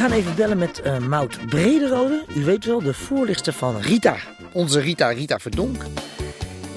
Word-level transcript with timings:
gaan 0.00 0.12
even 0.12 0.36
bellen 0.36 0.58
met 0.58 0.82
uh, 0.84 0.98
Mout 0.98 1.46
Brederode. 1.48 2.24
U 2.36 2.44
weet 2.44 2.64
wel, 2.64 2.82
de 2.82 2.94
voorlichter 2.94 3.52
van 3.52 3.80
Rita. 3.80 4.16
Onze 4.52 4.80
Rita, 4.80 5.08
Rita 5.08 5.38
Verdonk. 5.38 5.82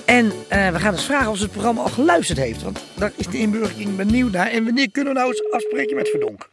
En 0.05 0.25
uh, 0.25 0.69
we 0.69 0.79
gaan 0.79 0.93
eens 0.93 1.05
vragen 1.05 1.31
of 1.31 1.37
ze 1.37 1.43
het 1.43 1.51
programma 1.51 1.81
al 1.81 1.87
geluisterd 1.87 2.39
heeft. 2.39 2.63
Want 2.63 2.86
daar 2.97 3.11
is 3.15 3.27
de 3.27 3.37
inburgering 3.37 3.95
benieuwd 3.95 4.31
naar. 4.31 4.47
En 4.47 4.63
wanneer 4.63 4.91
kunnen 4.91 5.13
we 5.13 5.19
nou 5.19 5.31
eens 5.31 5.51
afspreken 5.51 5.95
met 5.95 6.09
Verdonk? 6.09 6.49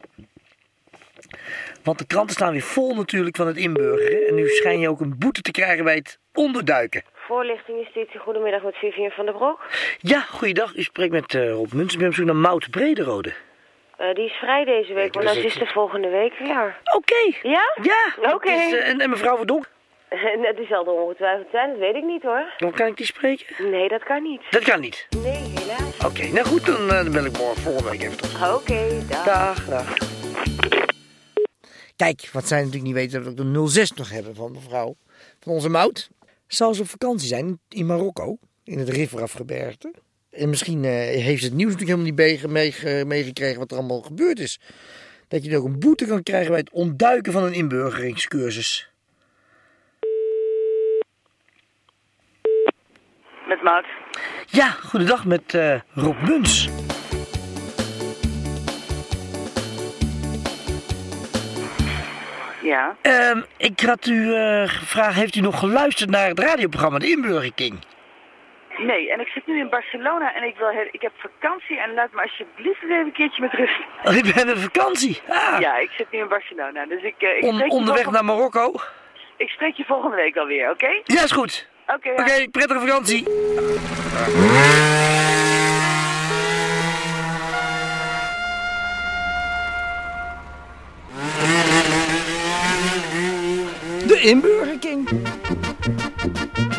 Want 1.83 1.97
de 1.97 2.05
kranten 2.05 2.35
staan 2.35 2.51
weer 2.51 2.61
vol 2.61 2.95
natuurlijk 2.95 3.35
van 3.35 3.47
het 3.47 3.57
inburgeren. 3.57 4.27
En 4.27 4.35
nu 4.35 4.47
schijn 4.47 4.79
je 4.79 4.89
ook 4.89 5.01
een 5.01 5.17
boete 5.17 5.41
te 5.41 5.51
krijgen 5.51 5.83
bij 5.83 5.95
het 5.95 6.19
onderduiken. 6.33 7.03
Voorlichting 7.13 7.77
Justitie, 7.77 8.19
goedemiddag 8.19 8.63
met 8.63 8.75
Vivian 8.75 9.11
van 9.11 9.25
der 9.25 9.33
Brok. 9.33 9.59
Ja, 9.97 10.19
goeiedag. 10.19 10.75
U 10.75 10.83
spreekt 10.83 11.11
met 11.11 11.33
uh, 11.33 11.51
Rob 11.51 11.73
Muns. 11.73 11.93
Ik 11.93 11.99
ben 11.99 12.07
op 12.07 12.13
zoek 12.13 12.25
naar 12.25 12.35
Mout 12.35 12.69
Brederode. 12.69 13.33
Uh, 14.01 14.13
die 14.13 14.25
is 14.25 14.33
vrij 14.33 14.65
deze 14.65 14.93
week, 14.93 15.15
maar 15.15 15.23
dat 15.23 15.35
is 15.35 15.53
de 15.53 15.65
volgende 15.65 16.09
week 16.09 16.33
weer. 16.39 16.79
Oké. 16.83 16.95
Okay. 16.95 17.51
Ja? 17.51 17.77
Ja. 17.81 18.13
Oké. 18.17 18.33
Okay. 18.33 18.71
Uh, 18.71 18.87
en, 18.87 18.99
en, 18.99 19.09
mevrouw 19.09 19.37
Verdonk? 19.37 19.69
Net 20.43 20.55
die 20.57 20.65
zal 20.65 20.85
er 20.85 20.91
ongetwijfeld 20.91 21.47
zijn, 21.51 21.69
dat 21.69 21.79
weet 21.79 21.95
ik 21.95 22.03
niet 22.03 22.23
hoor. 22.23 22.53
Dan 22.57 22.71
kan 22.71 22.87
ik 22.87 22.97
die 22.97 23.05
spreken? 23.05 23.71
Nee, 23.71 23.87
dat 23.87 24.03
kan 24.03 24.23
niet. 24.23 24.41
Dat 24.49 24.63
kan 24.63 24.79
niet? 24.79 25.07
Nee, 25.09 25.33
helaas. 25.33 26.05
Oké, 26.05 26.27
nou 26.27 26.45
goed, 26.45 26.65
dan, 26.65 26.87
dan 26.87 27.11
bel 27.11 27.25
ik 27.25 27.37
morgen 27.37 27.61
volgende 27.61 27.89
week 27.89 28.01
even 28.01 28.17
terug. 28.17 28.55
Oké, 28.55 29.05
dag. 29.09 29.25
Dag, 29.25 29.65
dag. 29.65 29.93
Kijk, 31.95 32.29
wat 32.33 32.47
zij 32.47 32.57
natuurlijk 32.57 32.85
niet 32.85 32.93
weten, 32.93 33.23
dat 33.23 33.33
we 33.33 33.41
ook 33.41 33.53
de 33.53 33.69
06 33.69 33.91
nog 33.91 34.09
hebben 34.09 34.35
van 34.35 34.51
mevrouw, 34.51 34.95
van 35.39 35.53
onze 35.53 35.69
Mout. 35.69 36.09
Zal 36.47 36.73
ze 36.73 36.81
op 36.81 36.87
vakantie 36.87 37.27
zijn 37.27 37.59
in 37.69 37.85
Marokko, 37.85 38.37
in 38.63 38.79
het 38.79 38.89
Rifrafgebergte. 38.89 39.91
En 40.31 40.49
misschien 40.49 40.83
uh, 40.83 40.91
heeft 40.91 41.43
het 41.43 41.53
nieuws 41.53 41.71
natuurlijk 41.71 41.99
helemaal 41.99 42.35
niet 42.35 43.07
meegekregen 43.07 43.07
mee 43.07 43.57
wat 43.57 43.71
er 43.71 43.77
allemaal 43.77 44.01
gebeurd 44.01 44.39
is. 44.39 44.59
Dat 45.27 45.43
je 45.43 45.49
dan 45.49 45.59
ook 45.59 45.65
een 45.65 45.79
boete 45.79 46.05
kan 46.05 46.23
krijgen 46.23 46.49
bij 46.49 46.59
het 46.59 46.71
ontduiken 46.71 47.31
van 47.31 47.43
een 47.43 47.53
inburgeringscursus. 47.53 48.89
Met 53.47 53.63
Mout. 53.63 53.85
Ja, 54.45 54.69
goedendag 54.69 55.25
met 55.25 55.53
uh, 55.53 55.79
Rob 55.93 56.21
Muns. 56.21 56.69
Ja. 62.63 62.97
Um, 63.01 63.45
ik 63.57 63.79
had 63.79 64.05
u 64.05 64.13
uh, 64.13 64.63
gevraagd, 64.67 65.15
heeft 65.15 65.35
u 65.35 65.39
nog 65.39 65.59
geluisterd 65.59 66.09
naar 66.09 66.27
het 66.27 66.39
radioprogramma 66.39 66.99
De 66.99 67.09
Inburgering? 67.09 67.79
Nee, 68.85 69.11
en 69.11 69.19
ik 69.19 69.27
zit 69.27 69.47
nu 69.47 69.59
in 69.59 69.69
Barcelona 69.69 70.35
en 70.35 70.43
ik, 70.43 70.55
wil 70.57 70.69
ik 70.91 71.01
heb 71.01 71.11
vakantie 71.17 71.79
en 71.79 71.93
laat 71.93 72.11
me 72.11 72.21
alsjeblieft 72.21 72.81
eens 72.81 72.91
even 72.91 73.05
een 73.05 73.11
keertje 73.11 73.41
met 73.41 73.53
rust. 73.53 73.79
Oh, 74.03 74.15
ik 74.15 74.35
ben 74.35 74.49
op 74.49 74.57
vakantie? 74.57 75.21
Ah. 75.27 75.59
Ja, 75.59 75.77
ik 75.77 75.89
zit 75.97 76.11
nu 76.11 76.19
in 76.19 76.27
Barcelona, 76.27 76.85
dus 76.85 77.03
ik... 77.03 77.15
Uh, 77.19 77.37
ik 77.37 77.43
On, 77.43 77.69
onderweg 77.69 78.11
naar 78.11 78.25
Marokko? 78.25 78.73
Ik 79.37 79.49
spreek 79.49 79.75
je 79.75 79.83
volgende 79.85 80.15
week 80.15 80.37
alweer, 80.37 80.69
oké? 80.69 80.85
Okay? 80.85 81.01
Ja, 81.03 81.23
is 81.23 81.31
goed. 81.31 81.69
Oké, 81.87 81.95
okay, 81.95 82.11
Oké, 82.11 82.21
okay, 82.21 82.47
prettige 82.47 82.79
vakantie. 82.79 83.23
De 94.07 94.19
inburgering. 94.21 95.09
Dag, 96.31 96.70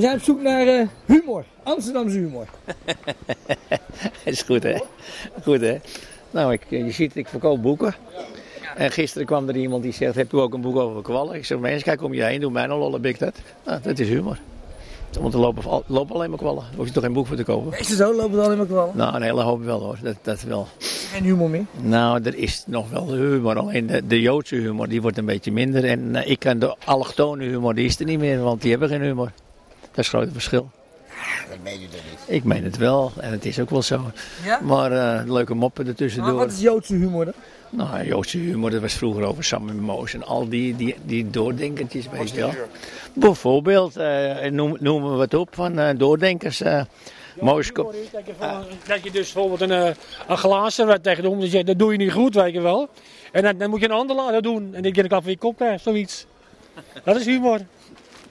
we 0.00 0.06
zijn 0.06 0.18
op 0.18 0.24
zoek 0.24 0.42
naar 0.42 0.66
uh, 0.66 0.86
humor. 1.06 1.44
Amsterdamse 1.62 2.18
humor. 2.18 2.46
is 4.24 4.42
goed 4.42 4.62
hè? 4.62 4.78
Goed 5.42 5.60
hè? 5.60 5.78
Nou, 6.30 6.52
ik, 6.52 6.62
je 6.68 6.90
ziet, 6.90 7.16
ik 7.16 7.28
verkoop 7.28 7.62
boeken. 7.62 7.94
En 8.76 8.90
gisteren 8.90 9.26
kwam 9.26 9.48
er 9.48 9.56
iemand 9.56 9.82
die 9.82 9.92
zegt, 9.92 10.14
hebt 10.14 10.32
u 10.32 10.36
ook 10.36 10.54
een 10.54 10.60
boek 10.60 10.76
over 10.76 11.02
kwallen? 11.02 11.34
Ik 11.34 11.44
zeg, 11.44 11.58
mensen, 11.58 11.82
kijk 11.82 12.02
om 12.02 12.14
je 12.14 12.22
heen, 12.22 12.40
doe 12.40 12.50
mij 12.50 12.66
nou 12.66 12.80
lollen, 12.80 13.04
ik 13.04 13.18
dat. 13.18 13.34
Nou, 13.64 13.80
dat 13.82 13.98
is 13.98 14.08
humor. 14.08 14.38
Want 15.20 15.34
er 15.34 15.40
lopen, 15.40 15.82
lopen 15.86 16.14
alleen 16.14 16.30
maar 16.30 16.38
kwallen. 16.38 16.62
Daar 16.62 16.76
hoef 16.76 16.86
je 16.86 16.92
toch 16.92 17.02
geen 17.02 17.12
boek 17.12 17.26
voor 17.26 17.36
te 17.36 17.44
kopen? 17.44 17.78
Is 17.78 17.88
het 17.88 17.98
zo? 17.98 18.14
Lopen 18.14 18.38
er 18.38 18.44
alleen 18.44 18.56
maar 18.56 18.66
kwallen? 18.66 18.96
Nou, 18.96 19.14
een 19.14 19.22
hele 19.22 19.42
hoop 19.42 19.62
wel 19.62 19.80
hoor. 19.80 19.98
Dat, 20.02 20.16
dat 20.22 20.42
wel. 20.42 20.68
Geen 20.78 21.22
humor 21.22 21.50
meer? 21.50 21.64
Nou, 21.80 22.22
er 22.22 22.34
is 22.34 22.64
nog 22.66 22.90
wel 22.90 23.12
humor. 23.12 23.58
Alleen 23.58 23.86
de, 23.86 24.06
de 24.06 24.20
Joodse 24.20 24.54
humor, 24.54 24.88
die 24.88 25.02
wordt 25.02 25.18
een 25.18 25.24
beetje 25.24 25.52
minder. 25.52 25.84
En 25.84 26.00
uh, 26.00 26.30
ik 26.30 26.38
kan 26.38 26.58
de 26.58 26.76
allochtone 26.84 27.44
humor, 27.44 27.74
die 27.74 27.86
is 27.86 27.98
er 27.98 28.04
niet 28.04 28.18
meer. 28.18 28.42
Want 28.42 28.62
die 28.62 28.70
hebben 28.70 28.88
geen 28.88 29.02
humor. 29.02 29.32
Dat 29.90 29.98
is 29.98 30.06
het 30.06 30.06
grote 30.06 30.32
verschil. 30.32 30.70
Dat 31.48 31.58
meen 31.62 31.80
je 31.80 31.88
toch 31.88 32.00
niet? 32.10 32.36
Ik 32.36 32.44
meen 32.44 32.64
het 32.64 32.76
wel. 32.76 33.12
En 33.20 33.30
het 33.30 33.44
is 33.44 33.60
ook 33.60 33.70
wel 33.70 33.82
zo. 33.82 34.10
Ja? 34.44 34.60
Maar 34.60 34.92
uh, 34.92 35.32
leuke 35.32 35.54
moppen 35.54 35.86
ertussendoor. 35.86 36.32
Maar 36.32 36.44
wat 36.44 36.52
is 36.52 36.60
Joodse 36.60 36.94
humor 36.94 37.24
dan? 37.24 37.34
Nou, 37.70 38.04
Joodse 38.04 38.38
humor, 38.38 38.70
dat 38.70 38.80
was 38.80 38.94
vroeger 38.94 39.24
over 39.24 39.44
Sam 39.44 39.68
en 39.68 39.80
Moos 39.80 40.14
en 40.14 40.24
al 40.24 40.48
die, 40.48 40.76
die, 40.76 40.96
die 41.04 41.30
doordenkertjes, 41.30 42.08
weet 42.08 42.30
je 42.30 42.36
wel. 42.36 42.52
Bijvoorbeeld, 43.12 43.98
uh, 43.98 44.44
noem, 44.44 44.76
noemen 44.80 45.10
we 45.10 45.16
wat 45.16 45.34
op 45.34 45.48
van 45.54 45.78
uh, 45.78 45.88
doordenkers. 45.96 46.60
Uh, 46.62 46.82
Moos 47.40 47.72
dat, 47.72 47.94
dat 48.86 49.02
je 49.02 49.10
dus 49.10 49.32
bijvoorbeeld 49.32 49.60
een, 49.60 49.94
een 50.28 50.36
glazen 50.36 50.86
wat 50.86 51.02
tegen 51.02 51.22
de 51.22 51.28
hond 51.28 51.44
zegt, 51.50 51.66
dat 51.66 51.78
doe 51.78 51.92
je 51.92 51.98
niet 51.98 52.12
goed, 52.12 52.34
weet 52.34 52.52
je 52.52 52.60
wel. 52.60 52.88
En 53.32 53.42
dan, 53.42 53.58
dan 53.58 53.70
moet 53.70 53.80
je 53.80 53.86
een 53.86 53.92
ander 53.92 54.16
laten 54.16 54.42
doen. 54.42 54.74
En 54.74 54.84
ik 54.84 54.94
denk 54.94 55.12
af 55.12 55.26
je 55.26 55.38
kop 55.38 55.62
zoiets. 55.80 56.26
Dat 57.04 57.16
is 57.16 57.24
humor. 57.24 57.60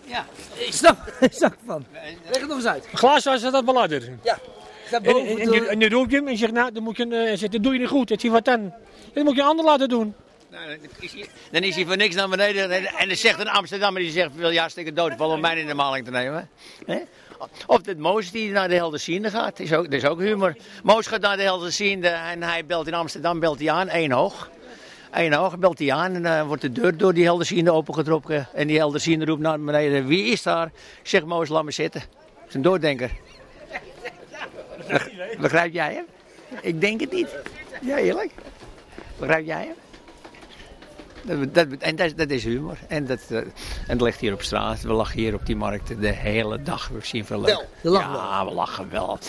Ja, 0.10 0.26
ik 0.54 0.74
snap, 0.74 0.98
ik 1.20 1.34
snap 1.34 1.56
van. 1.66 1.86
Leg 2.32 2.40
het 2.40 2.48
nog 2.48 2.58
eens 2.58 2.66
uit. 2.66 2.88
Glaaswasser 2.94 3.48
is 3.48 3.54
dat 3.54 3.66
beladder. 3.66 4.10
Ja. 4.24 4.40
En, 4.92 5.04
en, 5.04 5.16
en, 5.16 5.52
je, 5.52 5.68
en 5.68 5.80
je 5.80 5.90
roept 5.90 6.12
hem 6.12 6.28
en 6.28 6.38
zegt, 6.38 6.52
nou, 6.52 6.72
dan 6.72 6.84
moet 6.84 6.98
je, 6.98 7.06
uh, 7.06 7.38
zegt, 7.38 7.52
dat 7.52 7.64
doe 7.64 7.74
je 7.74 7.80
niet 7.80 7.88
goed. 7.88 8.08
Dat 8.08 8.22
zie 8.22 8.32
wat 8.32 8.46
dan. 8.46 8.74
Dan 9.14 9.24
moet 9.24 9.36
je 9.36 9.42
een 9.42 9.48
ander 9.48 9.66
laten 9.66 9.90
doen. 9.90 10.16
Nou, 10.50 10.66
dan, 10.68 10.78
is 11.00 11.14
hij, 11.14 11.28
dan 11.52 11.62
is 11.62 11.76
hij 11.76 11.86
voor 11.86 11.98
niks 11.98 12.16
naar 12.16 12.30
beneden. 12.30 12.72
En, 12.72 12.86
en 12.86 13.08
dan 13.08 13.18
zegt 13.18 13.40
een 13.40 13.50
Amsterdammer 13.50 14.02
die 14.02 14.12
zegt, 14.12 14.36
wil 14.36 14.50
je 14.50 14.60
hartstikke 14.60 14.94
doodvallen 14.94 15.36
om 15.36 15.42
mij 15.42 15.60
in 15.60 15.68
de 15.68 15.74
maling 15.74 16.06
te 16.06 16.12
nemen. 16.12 16.50
He? 16.86 17.00
Of 17.66 17.82
dat 17.82 17.98
Moos 17.98 18.32
die 18.32 18.52
naar 18.52 18.68
de 18.68 18.76
Helderziende 18.76 19.30
gaat, 19.30 19.58
dat 19.58 19.60
is 19.60 19.74
ook, 19.74 19.84
dat 19.84 19.94
is 19.94 20.06
ook 20.06 20.20
humor. 20.20 20.56
Moos 20.84 21.08
gaat 21.08 21.22
naar 21.22 21.38
de 21.38 21.44
Helderziende 21.44 22.08
en 22.08 22.44
hij 22.44 22.66
belt 22.66 22.88
in 22.88 22.94
Amsterdam, 22.94 23.40
belt 23.40 23.60
hij 23.60 23.72
aan, 23.72 23.90
één 23.90 24.12
hoog. 24.12 24.50
Eén 25.12 25.34
hoog 25.34 25.58
belt 25.58 25.80
hij 25.80 25.94
aan 25.94 26.14
en 26.14 26.24
dan 26.24 26.32
uh, 26.32 26.48
wordt 26.48 26.62
de 26.62 26.72
deur 26.72 26.98
door 26.98 27.14
die 27.14 27.24
Helderziende 27.24 27.72
opengetrokken. 27.72 28.48
En 28.54 28.68
die 28.68 28.78
Helderziende 28.78 29.26
roept 29.26 29.42
naar 29.42 29.60
beneden, 29.60 30.06
wie 30.06 30.26
is 30.26 30.44
daar? 30.44 30.72
Zegt 31.04 31.26
Moos, 31.26 31.50
laat 31.50 31.64
me 31.64 31.72
zitten. 31.72 32.02
Dat 32.40 32.48
is 32.48 32.54
een 32.54 32.62
doordenker. 32.62 33.12
Begrijp 35.42 35.74
jij 35.74 35.94
hem? 35.94 36.06
Ik 36.62 36.82
denk 36.82 37.00
het 37.00 37.12
niet. 37.12 37.36
Ja, 37.82 37.98
eerlijk. 37.98 38.32
Begrijp 39.20 39.46
jij 39.46 39.64
hem? 39.66 39.76
Dat, 41.24 41.54
dat, 41.54 41.80
en 41.80 41.96
dat, 41.96 42.18
dat, 42.18 42.30
is 42.30 42.44
humor. 42.44 42.78
En 42.88 43.06
dat, 43.06 43.20
uh, 43.30 43.38
en 43.38 43.52
dat 43.88 44.02
ligt 44.02 44.20
hier 44.20 44.34
op 44.34 44.42
straat. 44.42 44.82
We 44.82 44.94
lachen 44.94 45.20
hier 45.20 45.34
op 45.34 45.46
die 45.46 45.56
markt 45.56 46.02
de 46.02 46.08
hele 46.08 46.62
dag. 46.62 46.88
We 46.88 47.00
zien 47.02 47.26
veel 47.26 47.42
leuk. 47.42 47.66
ja, 47.82 48.46
we 48.46 48.52
lachen 48.52 48.90
wel. 48.90 49.20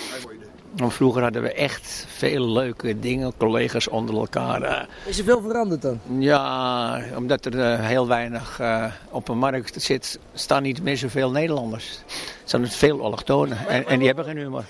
Want 0.71 0.95
vroeger 0.95 1.23
hadden 1.23 1.43
we 1.43 1.53
echt 1.53 2.07
veel 2.09 2.49
leuke 2.49 3.01
dingen, 3.01 3.33
collega's 3.37 3.89
onder 3.89 4.17
elkaar. 4.17 4.63
Uh, 4.63 4.83
is 5.07 5.19
er 5.19 5.25
veel 5.25 5.43
veranderd 5.43 5.83
dan? 5.83 6.01
Ja, 6.19 7.01
omdat 7.17 7.45
er 7.45 7.55
uh, 7.55 7.87
heel 7.87 8.07
weinig 8.09 8.59
uh, 8.61 8.85
op 9.11 9.29
een 9.29 9.39
markt 9.39 9.83
zit, 9.83 10.19
staan 10.35 10.63
niet 10.63 10.83
meer 10.83 10.97
zoveel 10.97 11.31
Nederlanders. 11.31 11.99
Er 12.07 12.45
staan 12.45 12.67
veel 12.67 13.03
allochtonen 13.03 13.69
en, 13.69 13.87
en 13.87 13.99
die 13.99 14.07
hebben 14.07 14.25
geen 14.25 14.37
humor. 14.37 14.65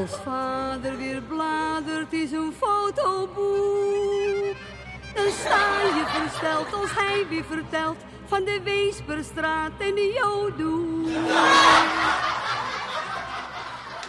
Als 0.00 0.20
vader 0.24 0.96
weer 0.96 1.22
bladert 1.28 2.12
in 2.12 2.28
zijn 2.28 2.52
fotoboek, 2.52 3.95
dan 5.26 5.34
sta 5.34 5.82
je 5.82 6.04
versteld 6.06 6.74
als 6.74 6.90
hij 6.94 7.26
weer 7.28 7.44
vertelt 7.44 7.96
van 8.26 8.44
de 8.44 8.60
Weesperstraat 8.64 9.70
en 9.78 9.94
de 9.94 10.20
Jodoe. 10.20 11.04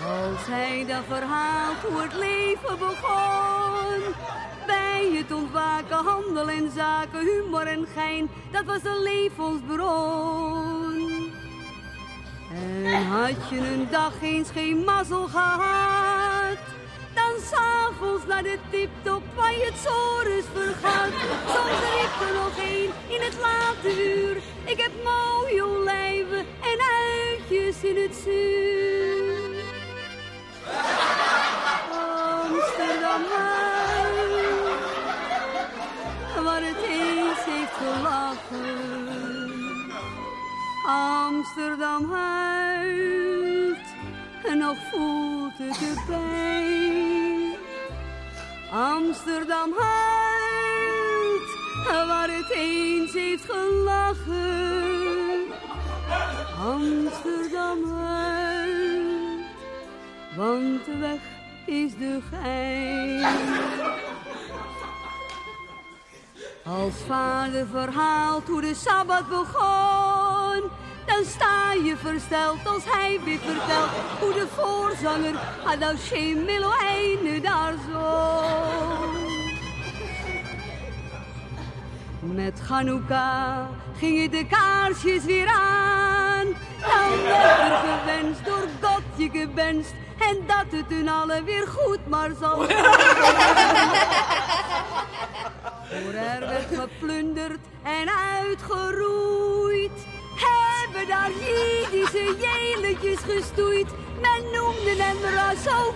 Als 0.06 0.48
hij 0.48 0.86
dan 0.88 1.04
verhaalt 1.08 1.78
hoe 1.88 2.02
het 2.02 2.14
leven 2.14 2.80
begon, 2.80 4.14
bij 4.66 5.12
het 5.14 5.32
ontwaken, 5.32 6.06
handel 6.06 6.50
en 6.50 6.72
zaken, 6.76 7.20
humor 7.20 7.68
en 7.68 7.88
gein, 7.96 8.30
dat 8.52 8.66
was 8.66 8.84
een 8.84 9.02
levensbron. 9.04 10.36
En 12.84 13.06
had 13.06 13.50
je 13.50 13.58
een 13.58 13.88
dag 13.92 14.14
eens 14.22 14.50
geen 14.50 14.84
mazzel 14.84 15.28
gehad, 15.28 16.07
na 18.26 18.34
naar 18.34 18.44
de 18.44 18.58
tiptop 18.70 19.24
van 19.36 19.52
je 19.52 19.72
torens 19.84 20.46
vergaat. 20.54 21.12
Soms 21.48 21.82
er 21.88 22.04
ik 22.06 22.28
er 22.28 22.34
nog 22.34 22.58
één 22.58 22.92
in 23.08 23.22
het 23.22 23.38
late 23.42 23.90
uur. 24.06 24.36
Ik 24.66 24.78
heb 24.78 24.92
mooie 25.04 25.64
olijven 25.64 26.46
en 26.62 26.80
uitjes 26.80 27.84
in 27.84 28.02
het 28.02 28.16
zuur. 28.24 29.66
Amsterdam 31.92 33.22
waar 36.44 36.62
het 36.62 36.82
eens 36.90 37.44
heeft 37.46 37.78
gelachen. 37.78 38.98
Amsterdam 40.86 42.12
huilt 42.12 43.88
en 44.46 44.58
nog 44.58 44.78
voelt 44.92 45.58
het 45.58 45.80
de 45.80 46.04
pijn. 46.08 47.27
Amsterdam 48.72 49.74
huilt 49.78 50.08
waar 51.86 52.30
het 52.30 52.50
eens 52.50 53.14
heeft 53.14 53.44
gelachen. 53.46 55.08
Amsterdam 56.66 57.92
huilt, 57.92 59.46
want 60.36 60.86
de 60.86 60.98
weg 60.98 61.20
is 61.66 61.98
de 61.98 62.20
gein. 62.32 63.26
Als 66.66 66.94
vader 67.08 67.68
verhaalt 67.68 68.48
hoe 68.48 68.62
de 68.62 68.74
Sabbat 68.74 69.30
begon, 69.30 70.17
dan 71.08 71.26
sta 71.26 71.74
je 71.84 71.96
versteld 71.98 72.68
als 72.68 72.84
hij 72.86 73.20
weer 73.24 73.40
vertelt 73.40 73.90
hoe 74.20 74.34
de 74.34 74.48
voorzanger 74.56 75.36
Hadashem 75.64 76.46
Meloheine 76.46 77.42
daar 77.42 77.74
zong. 77.92 79.18
Met 82.20 82.60
Chanukka 82.66 83.70
gingen 83.98 84.32
de 84.32 84.46
kaarsjes 84.48 85.24
weer 85.24 85.48
aan. 85.48 86.46
Dan 86.82 87.24
werd 87.24 87.60
er 87.60 87.78
gewenst 87.86 88.46
door 88.46 88.68
God 88.82 89.04
je 89.16 89.30
gewenst. 89.30 89.94
En 90.20 90.44
dat 90.48 90.66
het 90.70 90.86
hun 90.90 91.10
allen 91.10 91.46
weer 91.46 91.68
goed 91.68 92.08
maar 92.08 92.32
zal 92.40 92.56
Voor 95.90 96.14
er 96.14 96.40
werd 96.40 96.68
geplunderd 96.80 97.60
en 97.84 98.10
uitgeroeid. 98.38 99.57
Hebben 100.98 101.16
daar 101.16 101.32
Jiddische 101.32 102.36
jeletjes 102.40 103.20
gestoeid. 103.20 103.88
Men 104.22 104.44
noemde 104.44 105.04
hem 105.04 105.18
ras, 105.36 105.74
god, 105.74 105.96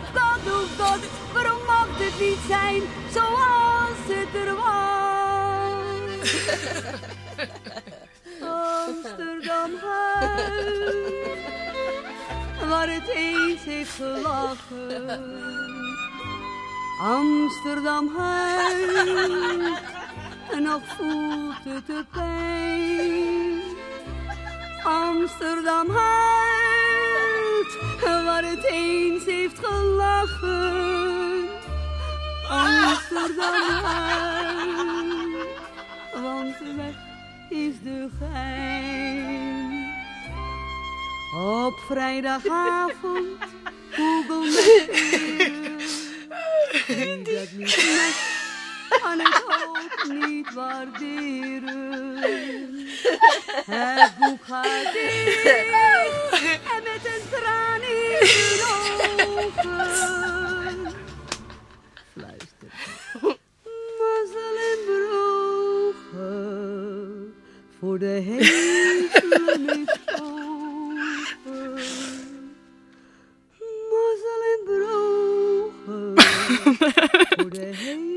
god. 0.77 0.99
Waarom 1.33 1.57
mocht 1.57 1.99
het 1.99 2.19
niet 2.19 2.39
zijn 2.47 2.81
zoals 3.13 4.01
het 4.07 4.35
er 4.35 4.55
was? 4.55 6.29
Amsterdam 8.85 9.71
huis, 9.81 10.95
waar 12.69 12.89
het 12.93 13.07
eens 13.07 13.63
heeft 13.63 13.91
gelachen. 13.91 15.23
Amsterdam 17.01 18.15
huilt 18.17 19.79
en 20.51 20.63
nog 20.63 20.81
voelt 20.97 21.63
het 21.63 21.87
de 21.87 22.05
pijn. 22.11 23.40
Amsterdam 24.83 25.89
huilt 25.89 27.77
waar 28.01 28.43
het 28.43 28.63
eens 28.63 29.25
heeft 29.25 29.59
gelachen. 29.63 31.49
Amsterdam 32.49 33.83
huilt, 33.83 35.47
want 36.13 36.57
de 36.57 36.73
weg 36.75 36.95
is 37.49 37.81
de 37.83 38.09
gein. 38.19 39.89
Op 41.35 41.79
vrijdagavond 41.87 43.27
Google 43.91 44.39
me 44.39 45.11
dat 47.23 47.51
niet 47.57 48.30
kan 49.01 49.19
het 49.19 49.43
ook 49.67 50.07
niet 50.13 50.53
waarderen. 50.53 52.19
Het 53.65 54.11
boek 54.19 54.43
gaat 54.43 54.91
dicht 54.93 55.45
en 55.45 56.83
met 56.83 57.05
een 57.05 57.21
traan 57.31 57.81
in 57.81 58.19
de 58.19 58.67
ogen. 59.27 59.91
Fluister. 62.11 62.71
Mazzel 63.97 64.57
en 64.71 64.79
brogen 64.85 66.33
voor 67.79 67.97
de 67.99 68.05
hemel 68.05 69.49
is 69.77 69.97
open. 70.21 71.73
Mazzel 73.89 74.41
en 74.53 74.61
brogen 74.65 76.13
voor 77.35 77.49
de 77.49 77.71
hele 77.73 78.10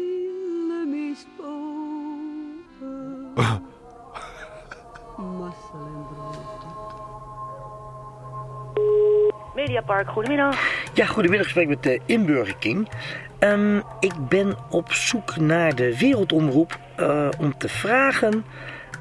Mediapark, 9.87 10.09
goedemiddag. 10.09 10.57
Ja, 10.95 11.07
goedemiddag, 11.07 11.47
ik 11.47 11.53
spreek 11.53 11.69
met 11.69 11.83
de 11.83 12.01
Inburger 12.07 12.57
King. 12.59 12.89
Ehm, 13.39 13.77
ik 14.01 14.13
ben 14.29 14.57
op 14.71 14.93
zoek 14.93 15.37
naar 15.37 15.75
de 15.75 15.99
Wereldomroep 15.99 16.79
eh, 16.97 17.29
om 17.39 17.59
te 17.59 17.69
vragen 17.69 18.45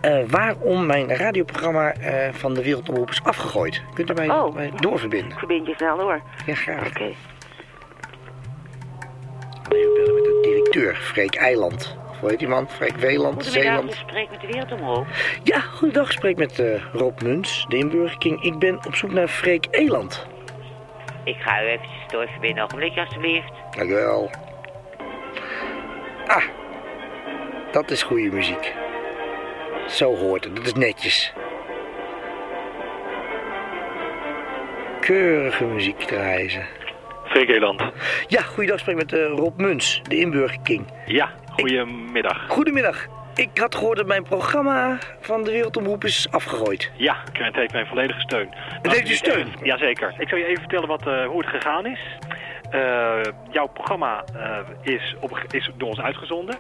eh, 0.02 0.18
waarom 0.28 0.86
mijn 0.86 1.16
radioprogramma 1.16 1.94
eh, 1.94 2.34
van 2.34 2.54
de 2.54 2.64
Wereldomroep 2.64 3.10
is 3.10 3.24
afgegooid. 3.24 3.82
Kunt 3.94 4.10
u 4.10 4.14
mij, 4.14 4.30
Oh. 4.30 4.54
mij 4.56 4.72
doorverbinden? 4.76 5.38
Verbind 5.38 5.68
je 5.68 5.74
snel 5.76 5.98
door. 5.98 6.22
Ja, 6.46 6.56
graag. 6.56 6.88
Oké. 6.88 7.04
Even 9.70 9.94
bellen 9.94 10.14
met 10.14 10.24
de 10.24 10.40
directeur, 10.42 10.96
Freek 10.96 11.36
Eiland. 11.36 11.98
Hoe 12.20 12.30
heet 12.30 12.40
die 12.40 12.48
man? 12.48 12.70
Freek 12.70 12.96
Weeland, 12.96 13.46
Zeeland. 13.46 13.90
u 13.92 13.94
spreekt 13.96 14.32
met 14.32 14.42
de 14.42 14.48
Wereldomroep. 14.48 15.06
Ja, 15.44 15.60
goedendag, 15.60 16.06
ik 16.06 16.12
spreek 16.12 16.38
met 16.38 16.60
eh, 16.60 16.82
Rob 16.94 17.22
Muns, 17.22 17.66
de 17.70 17.78
Inburger 17.78 18.18
King. 18.18 18.42
Ik 18.44 18.60
ben 18.60 18.86
op 18.88 18.96
zoek 18.96 19.12
naar 19.12 19.28
Freek 19.28 19.68
Eland. 19.72 20.28
Ik 21.24 21.36
ga 21.39 21.63
u 21.63 21.65
eventjes 21.65 22.08
doorverbinden, 22.08 22.63
ogenblikje 22.63 23.00
alstublieft. 23.00 23.51
Dankjewel. 23.77 24.32
Ah, 26.27 26.44
dat 27.72 27.92
is 27.92 28.03
goede 28.03 28.30
muziek. 28.30 28.74
Zo 29.88 30.15
hoort 30.15 30.44
het, 30.44 30.56
dat 30.56 30.65
is 30.65 30.74
netjes. 30.74 31.34
Keurige 35.00 35.65
muziek 35.65 36.00
draaien 36.00 36.50
ze. 36.50 36.62
Freek 37.25 37.50
Eland. 37.50 37.82
Ja, 38.27 38.42
goeiedag, 38.42 38.80
spreek 38.80 38.96
met 38.96 39.13
eh, 39.13 39.25
Rob 39.25 39.60
Muns, 39.60 40.01
de 40.08 40.18
Inburger 40.18 40.60
King. 40.63 40.86
Ja, 41.06 41.32
goedemiddag. 41.51 42.46
Goedemiddag. 42.48 43.08
Ik 43.36 43.58
had 43.58 43.75
gehoord 43.75 43.98
dat 43.98 44.08
mijn 44.08 44.24
programma 44.24 44.98
van 45.20 45.44
de 45.44 45.52
Wereldomroep 45.52 46.04
is 46.04 46.28
afgegooid. 46.32 46.92
Ja, 46.96 47.18
het 47.32 47.56
heeft 47.56 47.74
mijn 47.74 47.86
volledige 47.86 48.20
steun. 48.20 48.50
Het 48.54 48.92
heeft 48.92 49.08
uw 49.08 49.16
steun? 49.16 49.48
Jazeker. 49.63 50.13
Ik 50.18 50.30
zal 50.30 50.38
je 50.38 50.46
even 50.46 50.60
vertellen 50.60 50.88
wat, 50.88 51.08
eh, 51.08 51.25
hoe 51.25 51.42
het 51.42 51.50
gegaan 51.50 51.86
is. 51.86 52.00
Eh, 52.70 53.22
jouw 53.52 53.68
programma 53.68 54.24
eh, 54.36 54.94
is, 54.94 55.16
op, 55.20 55.44
is 55.50 55.72
door 55.78 55.90
ons 55.90 56.02
uitgezonden. 56.02 56.58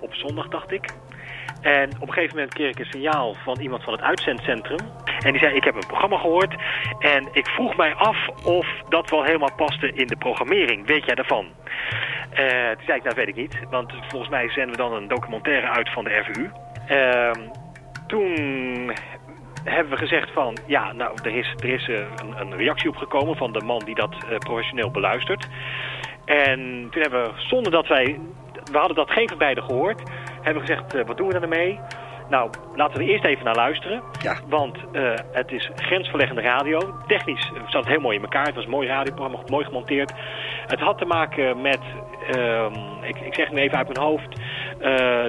Op 0.00 0.14
zondag, 0.14 0.48
dacht 0.48 0.72
ik. 0.72 0.88
En 1.60 1.90
op 2.00 2.08
een 2.08 2.12
gegeven 2.12 2.36
moment 2.36 2.54
kreeg 2.54 2.70
ik 2.70 2.78
een 2.78 2.90
signaal 2.90 3.34
van 3.34 3.60
iemand 3.60 3.84
van 3.84 3.92
het 3.92 4.02
uitzendcentrum. 4.02 4.78
En 5.24 5.32
die 5.32 5.40
zei, 5.40 5.54
ik 5.54 5.64
heb 5.64 5.74
een 5.74 5.86
programma 5.86 6.18
gehoord. 6.18 6.54
En 6.98 7.28
ik 7.32 7.46
vroeg 7.46 7.76
mij 7.76 7.94
af 7.94 8.28
of 8.44 8.66
dat 8.88 9.10
wel 9.10 9.24
helemaal 9.24 9.54
paste 9.56 9.92
in 9.92 10.06
de 10.06 10.16
programmering. 10.16 10.86
Weet 10.86 11.04
jij 11.04 11.14
daarvan? 11.14 11.46
Eh, 12.38 12.70
toen 12.70 12.84
zei 12.86 12.98
ik, 12.98 13.04
nou 13.04 13.16
weet 13.16 13.28
ik 13.28 13.36
niet. 13.36 13.58
Want 13.70 13.92
volgens 14.08 14.30
mij 14.30 14.48
zenden 14.48 14.70
we 14.70 14.76
dan 14.76 14.92
een 14.92 15.08
documentaire 15.08 15.68
uit 15.68 15.92
van 15.92 16.04
de 16.04 16.10
RVU. 16.10 16.50
Ehm, 16.86 17.48
toen 18.06 18.32
hebben 19.64 19.92
we 19.92 19.98
gezegd 19.98 20.32
van, 20.32 20.58
ja, 20.66 20.92
nou, 20.92 21.18
er 21.22 21.36
is, 21.36 21.54
er 21.56 21.68
is 21.68 21.88
eh, 21.88 21.96
een, 21.96 22.40
een 22.40 22.56
reactie 22.56 22.88
opgekomen 22.88 23.36
van 23.36 23.52
de 23.52 23.60
man 23.64 23.82
die 23.84 23.94
dat 23.94 24.14
eh, 24.14 24.38
professioneel 24.38 24.90
beluistert. 24.90 25.48
En 26.24 26.88
toen 26.90 27.02
hebben 27.02 27.22
we, 27.22 27.30
zonder 27.36 27.72
dat 27.72 27.86
wij, 27.86 28.20
we 28.72 28.78
hadden 28.78 28.96
dat 28.96 29.10
geen 29.10 29.28
van 29.28 29.38
beiden 29.38 29.64
gehoord, 29.64 30.02
hebben 30.42 30.62
we 30.62 30.68
gezegd, 30.68 31.06
wat 31.06 31.16
doen 31.16 31.28
we 31.28 31.38
daarmee? 31.38 31.80
Nou, 32.30 32.50
laten 32.74 32.98
we 32.98 33.04
eerst 33.04 33.24
even 33.24 33.44
naar 33.44 33.54
luisteren. 33.54 34.02
Ja. 34.22 34.38
Want 34.48 34.76
eh, 34.92 35.12
het 35.32 35.52
is 35.52 35.70
grensverleggende 35.74 36.42
radio. 36.42 36.94
Technisch 37.06 37.52
zat 37.66 37.84
het 37.84 37.88
heel 37.88 38.00
mooi 38.00 38.16
in 38.16 38.22
elkaar. 38.22 38.46
Het 38.46 38.54
was 38.54 38.64
een 38.64 38.70
mooi 38.70 38.88
radioprogramma, 38.88 39.38
mooi 39.46 39.64
gemonteerd. 39.64 40.12
Het 40.66 40.80
had 40.80 40.98
te 40.98 41.04
maken 41.04 41.60
met, 41.60 41.80
ehm, 42.30 42.74
ik, 43.02 43.20
ik 43.20 43.34
zeg 43.34 43.50
nu 43.50 43.58
even 43.58 43.78
uit 43.78 43.88
mijn 43.88 44.06
hoofd, 44.06 44.38
eh, 44.38 44.44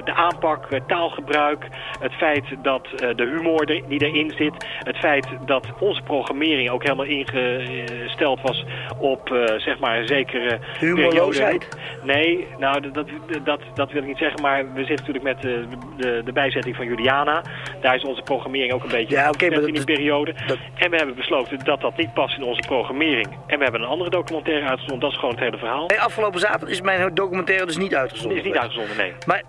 de 0.04 0.12
aanpak, 0.14 0.68
taalgebruik, 0.86 1.66
het 2.00 2.12
feit 2.12 2.44
dat 2.62 2.86
eh, 2.96 3.08
de 3.16 3.24
humor 3.26 3.70
er- 3.70 3.82
die 3.88 4.04
erin 4.06 4.32
zit, 4.36 4.66
het 4.78 4.96
feit 4.96 5.26
dat 5.46 5.66
onze 5.80 6.02
programmering 6.02 6.70
ook 6.70 6.82
helemaal 6.82 7.04
ingesteld 7.06 8.40
was 8.42 8.64
op 8.98 9.32
eh, 9.32 9.58
zeg 9.58 9.78
maar 9.78 9.98
een 9.98 10.06
zekere 10.06 10.58
Humorloosheid? 10.78 11.68
periode. 11.68 12.12
Nee, 12.12 12.46
nou 12.58 12.90
dat, 12.90 13.06
dat, 13.44 13.60
dat, 13.74 13.92
wil 13.92 14.02
ik 14.02 14.08
niet 14.08 14.18
zeggen, 14.18 14.40
maar 14.42 14.72
we 14.72 14.84
zitten 14.84 14.96
natuurlijk 15.06 15.24
met 15.24 15.42
de, 15.42 15.64
de, 15.96 16.22
de 16.24 16.32
bijzetting 16.32 16.76
van 16.76 16.86
Juliana. 16.86 17.42
Daar 17.80 17.94
is 17.94 18.02
onze 18.04 18.22
programmering 18.22 18.72
ook 18.72 18.82
een 18.82 18.88
beetje 18.90 19.16
Ja, 19.16 19.28
oké, 19.28 19.48
maar 19.50 19.62
in 19.62 19.74
die 19.74 19.84
periode. 19.84 20.34
dat- 20.46 20.58
En 20.74 20.90
we 20.90 20.96
hebben 20.96 21.14
besloten 21.14 21.64
dat 21.64 21.80
dat 21.80 21.96
niet 21.96 22.14
past 22.14 22.36
in 22.36 22.42
onze 22.44 22.60
programmering. 22.66 23.26
En 23.46 23.56
we 23.58 23.62
hebben 23.62 23.80
een 23.82 23.88
andere 23.88 24.10
documentaire 24.10 24.66
uitgezonden, 24.66 25.00
dat 25.00 25.10
is 25.10 25.16
gewoon 25.18 25.34
het 25.34 25.44
hele 25.44 25.58
verhaal. 25.58 25.86
Nee, 25.86 26.00
afgelopen 26.00 26.40
zaterdag 26.40 26.68
is 26.68 26.80
mijn 26.80 27.14
documentaire 27.14 27.66
dus 27.66 27.76
niet 27.76 27.94
uitgezonden. 27.94 28.38
Is 28.38 28.44
niet 28.44 28.56
uitgezonden, 28.56 28.96
nee. 28.96 29.12
Maar 29.26 29.42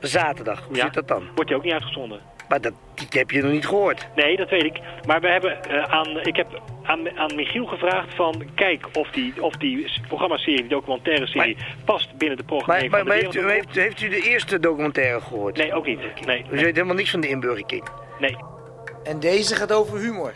zaterdag, 0.00 0.64
hoe 0.66 0.76
Ja. 0.76 0.82
zit 0.84 0.94
dat 0.94 1.08
dan? 1.08 1.22
Wordt 1.34 1.48
die 1.48 1.56
ook 1.58 1.64
niet 1.64 1.72
uitgezonden? 1.72 2.20
Maar 2.48 2.60
dat, 2.60 2.72
die 2.94 3.06
heb 3.10 3.30
je 3.30 3.42
nog 3.42 3.50
niet 3.52 3.66
gehoord. 3.66 4.08
Nee, 4.14 4.36
dat 4.36 4.48
weet 4.50 4.64
ik. 4.64 4.78
Maar 5.06 5.20
we 5.20 5.28
hebben, 5.28 5.62
eh, 5.64 5.82
aan, 5.82 6.20
ik 6.20 6.36
heb 6.36 6.62
aan, 6.82 7.18
aan 7.18 7.34
Michiel 7.34 7.64
gevraagd 7.66 8.14
van... 8.14 8.42
kijk 8.54 8.86
of 8.92 9.10
die, 9.10 9.42
of 9.42 9.54
die 9.56 9.90
programmaserie, 10.08 10.60
die 10.60 10.68
documentaire 10.68 11.26
serie... 11.26 11.56
past 11.84 12.16
binnen 12.16 12.36
de 12.36 12.42
Maar, 12.46 12.56
programmering 12.56 12.90
maar, 12.90 13.00
van 13.00 13.08
maar 13.08 13.18
de 13.18 13.24
heeft, 13.24 13.36
u, 13.36 13.50
heeft, 13.50 13.74
heeft 13.74 14.00
u 14.02 14.08
de 14.08 14.28
eerste 14.30 14.60
documentaire 14.60 15.20
gehoord? 15.20 15.56
Nee, 15.56 15.74
ook 15.74 15.86
niet. 15.86 16.00
Nee, 16.26 16.44
U 16.50 16.56
weet 16.56 16.74
helemaal 16.74 16.94
niks 16.96 17.10
van 17.10 17.20
de 17.20 17.28
Inburger 17.28 17.66
King. 17.66 17.88
nee. 18.18 18.36
En 19.04 19.20
deze 19.20 19.54
gaat 19.54 19.72
over 19.72 19.98
humor. 19.98 20.32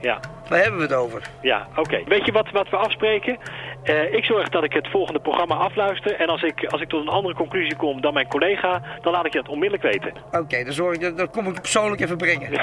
Ja, 0.00 0.20
Waar 0.48 0.58
hebben 0.58 0.76
we 0.76 0.82
het 0.86 0.94
over? 0.94 1.22
ja 1.42 1.68
oké. 1.76 2.02
Weet 2.04 2.24
je 2.26 2.32
wat, 2.32 2.50
wat 2.50 2.70
we 2.70 2.76
afspreken? 2.76 3.38
Eh, 3.86 4.12
ik 4.12 4.24
zorg 4.24 4.48
dat 4.48 4.64
ik 4.64 4.72
het 4.72 4.88
volgende 4.90 5.20
programma 5.20 5.54
afluister. 5.54 6.14
En 6.14 6.28
als 6.28 6.42
ik, 6.42 6.64
als 6.64 6.80
ik 6.80 6.88
tot 6.88 7.00
een 7.00 7.08
andere 7.08 7.34
conclusie 7.34 7.76
kom 7.76 8.00
dan 8.00 8.14
mijn 8.14 8.28
collega... 8.28 8.82
dan 9.02 9.12
laat 9.12 9.26
ik 9.26 9.32
je 9.32 9.38
dat 9.38 9.48
onmiddellijk 9.48 9.92
weten. 9.92 10.12
Oké, 10.30 10.64
dan 10.64 10.72
zorg 10.72 10.96
ik 10.96 11.16
dat, 11.16 11.30
kom 11.30 11.46
ik 11.46 11.60
persoonlijk 11.60 12.00
even 12.00 12.16
brengen. 12.16 12.50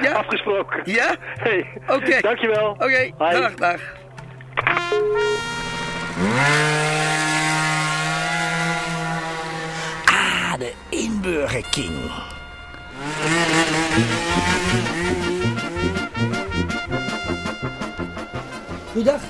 Ja? 0.00 0.12
Afgesproken. 0.12 0.80
Ja? 0.84 1.14
Hey. 1.20 1.66
Oké. 1.86 2.20
Dankjewel. 2.20 2.70
Oké, 2.70 3.10
dag, 3.18 3.54
dag. 3.54 3.80
Ah, 10.04 10.54
de 10.58 10.72
Inburger 10.88 11.64
King. 11.70 12.10
Goeiedag. 18.92 19.20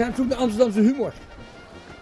We 0.00 0.06
zijn 0.06 0.18
op 0.18 0.22
zoek 0.24 0.28
naar 0.32 0.44
Amsterdamse 0.46 0.80
humor. 0.80 1.12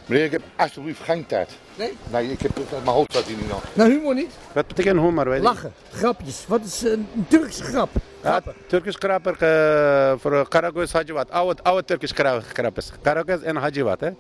Meneer, 0.07 0.25
ik 0.25 0.31
heb 0.31 0.43
alsjeblieft 0.57 1.01
geen 1.03 1.27
tijd. 1.27 1.51
Nee? 1.75 1.93
Nee, 2.11 2.31
ik 2.31 2.41
heb 2.41 2.51
mijn 2.71 2.87
hoofd 2.87 3.13
staat 3.13 3.25
hier 3.25 3.37
niet 3.37 3.49
nog. 3.49 3.63
Nou, 3.75 3.91
humor 3.91 4.15
niet? 4.15 4.31
Wat 4.53 4.67
betekent 4.67 5.01
humor? 5.01 5.29
Weet 5.29 5.37
je? 5.37 5.43
Lachen, 5.43 5.73
grapjes. 5.93 6.45
Wat 6.49 6.65
is 6.65 6.83
een 6.83 7.09
Turkse 7.29 7.63
grap? 7.65 7.89
Ja, 8.23 8.31
Grappen. 8.31 8.55
Turkisch 8.67 8.97
grapper 8.99 9.43
eh, 9.43 10.13
voor 10.19 10.49
Karagoes 10.49 10.93
Hajiwat. 10.93 11.31
Oude, 11.31 11.63
oude 11.63 11.85
Turkisch 11.85 12.11
gra- 12.13 12.41
grapjes. 12.41 12.91
Karagoes 13.03 13.43
en 13.43 13.57
Hajiwat. 13.57 14.01
Hè. 14.01 14.11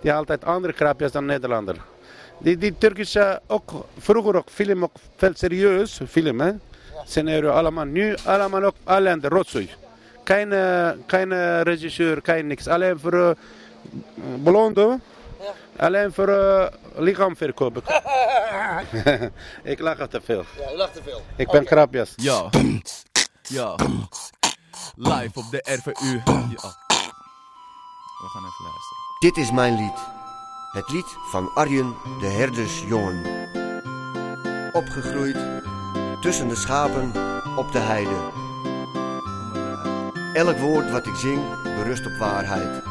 Die 0.00 0.12
altijd 0.12 0.44
andere 0.44 0.72
grapjes 0.72 1.12
dan 1.12 1.24
Nederlander. 1.24 1.76
Die, 2.38 2.56
die 2.58 2.74
Turkische, 2.78 3.40
ook 3.46 3.70
vroeger 3.98 4.36
ook 4.36 4.48
film, 4.50 4.82
ook 4.82 4.96
veel 5.16 5.32
serieus 5.34 6.00
film. 6.08 6.40
Hè. 6.40 6.52
Scenario 7.04 7.50
allemaal. 7.50 7.84
Nu 7.84 8.14
allemaal 8.24 8.62
ook 8.62 8.76
alleen 8.84 9.20
de 9.20 9.28
rotzooi. 9.28 9.70
Geen, 10.28 10.52
geen 11.06 11.62
regisseur, 11.62 12.20
geen 12.22 12.46
niks. 12.46 12.66
Alleen 12.66 12.98
voor 12.98 13.14
uh, 13.14 13.30
blonde. 14.42 14.98
Alleen 15.76 16.12
voor 16.12 16.28
uh, 16.28 16.66
lichaam 16.96 17.36
verkopen. 17.36 17.82
ik 19.72 19.78
lach 19.78 20.08
te 20.08 20.20
veel. 20.24 20.44
Ja, 20.58 20.76
lacht 20.76 20.94
te 20.94 21.02
veel. 21.02 21.22
Ik 21.36 21.50
ben 21.50 21.66
grapjes. 21.66 22.12
Ja. 22.16 22.50
Ja. 23.42 23.74
Live 24.96 25.38
op 25.38 25.50
de 25.50 25.60
RVU. 25.62 26.20
Ja. 26.24 26.76
We 28.18 28.28
gaan 28.28 28.44
even 28.44 28.64
luisteren. 28.64 28.98
Dit 29.18 29.36
is 29.36 29.50
mijn 29.50 29.74
lied. 29.74 29.98
Het 30.72 30.90
lied 30.90 31.16
van 31.30 31.50
Arjen 31.54 31.94
de 32.20 32.26
herdersjongen. 32.26 33.46
Opgegroeid 34.72 35.36
tussen 36.20 36.48
de 36.48 36.56
schapen 36.56 37.12
op 37.56 37.72
de 37.72 37.78
heide. 37.78 38.46
Elk 40.38 40.58
woord 40.58 40.90
wat 40.90 41.06
ik 41.06 41.14
zing 41.14 41.40
berust 41.76 42.06
op 42.06 42.12
waarheid. 42.18 42.82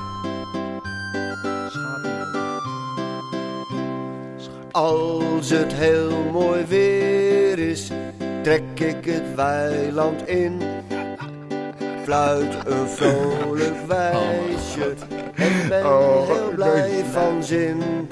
Als 4.72 5.50
het 5.50 5.74
heel 5.74 6.24
mooi 6.32 6.66
weer 6.66 7.60
is, 7.60 7.92
trek 8.44 8.80
ik 8.80 9.06
het 9.06 9.36
weiland 9.36 10.28
in. 10.28 10.62
Fluit 12.04 12.56
een 12.66 12.88
vrolijk 12.88 13.86
wijsje 13.88 14.94
en 15.36 15.68
ben 15.70 15.86
heel 15.86 16.52
blij 16.56 17.04
van 17.12 17.44
zin. 17.44 18.08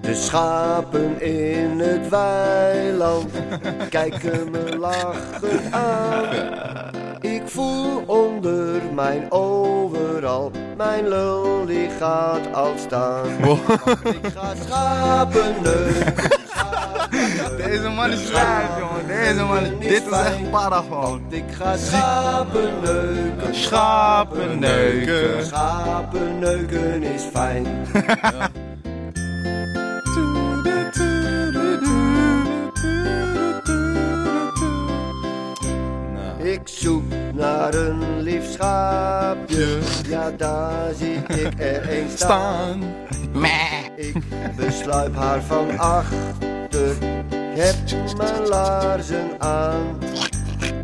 De 0.00 0.14
schapen 0.14 1.20
in 1.20 1.78
het 1.78 2.08
weiland 2.08 3.30
kijken 3.88 4.50
me 4.50 4.78
lachend 4.78 5.72
aan. 5.72 6.99
Ik 7.20 7.42
voel 7.44 8.02
onder 8.06 8.82
mijn 8.94 9.30
overal, 9.30 10.50
mijn 10.76 11.08
lul 11.08 11.66
die 11.66 11.88
gaat 11.98 12.52
al 12.52 12.72
staan. 12.86 13.26
Ik 14.04 14.32
ga 14.34 14.54
schapen 14.66 15.54
neuken. 15.62 16.38
Deze 17.56 17.88
man 17.88 18.10
is 18.10 18.28
live, 18.28 18.68
jongen. 18.78 19.06
Deze 19.06 19.44
man, 19.44 19.78
dit 19.78 20.06
is 20.06 20.10
echt 20.10 20.50
para 20.50 20.76
gewoon. 20.76 21.22
Ik 21.28 21.44
ga 21.50 21.76
schapen 21.76 22.80
neuken. 22.82 23.54
Schapen 23.54 24.58
neuken. 24.58 25.46
Schapen 25.46 26.38
neuken 26.38 27.02
is 27.02 27.22
fijn. 27.22 27.66
Ja, 40.08 40.30
daar 40.30 40.94
zie 40.94 41.14
ik 41.14 41.60
er 41.60 41.98
een 41.98 42.08
staan. 42.14 42.82
Ik 43.96 44.14
besluip 44.56 45.14
haar 45.14 45.42
van 45.42 45.78
achter. 45.78 46.90
Ik 47.30 47.60
heb 47.60 47.74
mijn 48.16 48.46
laarzen 48.46 49.30
aan. 49.38 49.98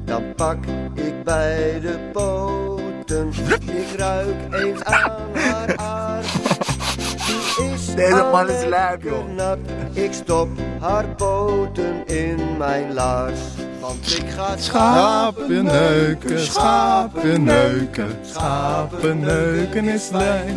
Dan 0.05 0.35
pak 0.35 0.57
ik 0.95 1.25
bij 1.25 1.81
de 1.81 2.11
poten. 2.13 3.29
Ik 3.61 3.99
ruik 3.99 4.37
eens 4.51 4.85
aan 4.85 5.35
haar 5.35 5.77
aard. 5.77 6.27
Deze 7.97 8.29
man 8.33 8.51
is 8.51 8.65
lijp, 8.65 9.03
joh. 9.03 9.53
Ik 9.93 10.13
stop 10.13 10.49
haar 10.81 11.07
poten 11.09 12.07
in 12.07 12.57
mijn 12.59 12.93
laars. 12.93 13.41
Want 13.87 14.19
ik 14.19 14.31
ga 14.31 14.57
Schapen 14.57 15.65
neuken, 15.65 16.41
schapen 16.41 17.45
neuken. 17.45 18.19
Schapen 18.23 19.21
neuken 19.21 19.89
is 19.89 20.11
leuk. 20.11 20.49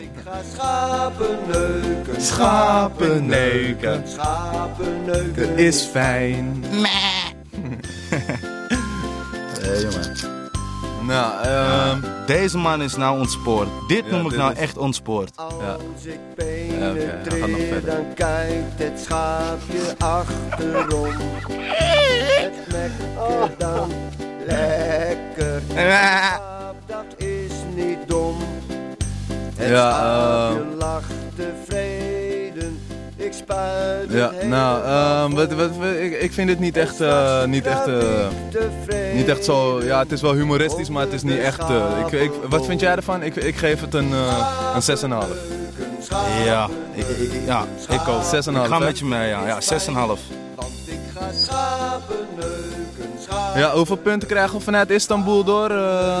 Ik 0.00 0.10
ga 0.24 0.40
schapen 0.54 1.38
neuken. 1.46 2.22
Schapen 2.22 3.26
neuken 3.26 4.02
Schapen 4.08 5.04
neuken 5.04 5.58
is 5.58 5.82
fijn. 5.82 6.64
Hé 9.60 9.74
jongen. 9.80 10.09
Nou, 11.10 11.42
ehm, 11.44 11.98
deze 12.26 12.58
man 12.58 12.82
is 12.82 12.96
nou 12.96 13.18
ontspoord. 13.18 13.68
Dit 13.88 14.04
Ja, 14.04 14.10
noem 14.10 14.24
ik 14.24 14.28
dit 14.30 14.38
nou 14.38 14.52
is- 14.52 14.58
echt 14.58 14.78
ontspoord. 14.78 15.32
Als 15.36 15.52
ik 15.52 15.58
Ja, 15.58 16.90
oké, 16.90 17.36
gaat 17.36 17.48
nog 17.48 17.58
verder. 17.68 17.84
dan 17.94 18.14
kijkt 18.14 18.78
het 18.78 19.00
schaapje 19.04 19.94
achterom. 19.98 21.12
Het 21.50 22.52
smaakt 22.68 23.58
dan 23.58 23.90
lekker. 24.46 25.62
Schaap, 25.76 26.74
dat 26.86 27.04
is 27.16 27.52
niet 27.74 27.98
dom. 28.06 28.36
Het 29.56 29.68
Ja, 29.68 29.90
schaapje 29.92 30.58
ehm. 30.70 30.78
lacht 30.78 31.12
tevreden. 31.36 31.99
Ik 33.30 33.36
spuit 33.36 34.12
Ja, 34.12 34.30
nou, 34.44 34.84
ehm, 34.84 35.34
wat, 35.34 35.52
wat, 35.52 35.76
wat- 35.76 35.94
ik, 36.00 36.20
ik 36.20 36.32
vind 36.32 36.48
dit 36.48 36.58
niet 36.58 36.76
echt, 36.76 37.00
eh, 37.00 37.44
niet 37.44 37.66
echt, 37.66 37.86
eh, 37.86 38.26
tevreden. 38.50 39.16
niet 39.16 39.28
echt 39.28 39.44
zo, 39.44 39.82
ja, 39.82 39.98
het 39.98 40.12
is 40.12 40.20
wel 40.20 40.32
humoristisch, 40.34 40.88
maar 40.88 41.02
het 41.02 41.12
is 41.12 41.22
niet 41.22 41.38
echt, 41.38 41.60
eh, 41.60 41.84
ik, 42.06 42.12
ik, 42.12 42.30
wat 42.48 42.66
vind 42.66 42.80
jij 42.80 42.94
ervan? 42.96 43.22
Ik, 43.22 43.36
ik 43.36 43.56
geef 43.56 43.80
het 43.80 43.94
een, 43.94 44.12
eh 44.12 44.72
een 44.74 44.82
6,5. 44.82 45.28
Ja, 46.44 46.68
ik, 46.94 47.06
ik- 47.08 47.32
ja, 47.46 47.64
ik 47.88 48.08
ook. 48.08 48.22
6,5, 48.22 48.64
Ik 48.64 48.68
ga 48.72 48.78
met 48.78 48.98
je 48.98 49.04
mee, 49.04 49.28
ja. 49.28 49.46
Ja, 49.46 49.60
6,5. 49.60 50.20
Want 50.54 50.70
ik 50.86 50.98
ga 51.14 51.26
schapen 51.44 52.16
neuken, 52.36 53.10
schapen 53.28 53.60
Ja, 53.60 53.72
hoeveel 53.72 53.96
punten 53.96 54.28
krijgen 54.28 54.58
we 54.58 54.64
vanuit 54.64 54.90
Istanbul 54.90 55.44
door? 55.44 55.70
eh, 55.70 56.20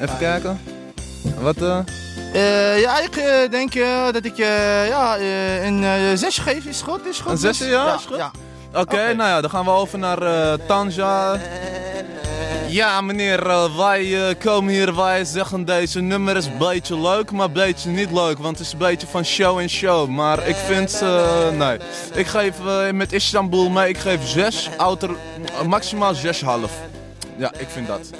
even 0.00 0.18
kijken. 0.18 0.60
Wat, 1.40 1.56
eh 1.62 1.78
Eh, 2.32 2.80
ja, 2.80 3.00
ik 3.00 3.16
eh, 3.16 3.50
denk 3.50 3.74
eh, 3.74 4.04
dat 4.12 4.24
ik 4.24 4.36
ja, 4.36 5.18
een 5.62 5.84
eh, 5.84 5.90
zes 6.14 6.38
geef. 6.38 6.64
Is 6.64 6.82
goed? 6.82 7.06
Is 7.06 7.20
goed? 7.20 7.32
Een 7.32 7.38
zesje, 7.38 7.64
ja? 7.66 7.84
Ja, 7.86 7.94
Is 7.94 8.04
goed? 8.04 8.16
ja. 8.16 8.30
Oké, 8.74 9.14
nou 9.14 9.28
ja, 9.30 9.40
dan 9.40 9.50
gaan 9.50 9.64
we 9.64 9.70
over 9.70 9.98
naar 9.98 10.18
Tanja. 10.66 11.40
Ja, 12.68 13.00
meneer, 13.00 13.46
wij 13.76 14.34
komen 14.38 14.72
hier, 14.72 14.94
wij 14.96 15.24
zeggen 15.24 15.64
deze 15.64 16.00
nummer 16.00 16.36
is 16.36 16.46
een 16.46 16.58
beetje 16.58 17.00
leuk, 17.00 17.30
maar 17.30 17.46
een 17.46 17.52
beetje 17.52 17.90
niet 17.90 18.12
leuk, 18.12 18.38
want 18.38 18.58
het 18.58 18.66
is 18.66 18.72
een 18.72 18.78
beetje 18.78 19.06
van 19.06 19.24
show 19.24 19.58
en 19.58 19.70
show. 19.70 20.08
Maar 20.08 20.48
ik 20.48 20.56
vind, 20.56 21.00
nee, 21.52 21.78
ik 22.14 22.26
geef 22.26 22.54
met 22.92 23.12
Istanbul 23.12 23.68
mee, 23.70 23.88
ik 23.88 23.98
geef 23.98 24.28
6, 24.28 24.68
outer, 24.76 25.10
maximaal 25.66 26.14
6,5. 26.14 26.20
Ja, 27.36 27.52
ik 27.58 27.68
vind 27.68 27.86
dat. 27.86 28.10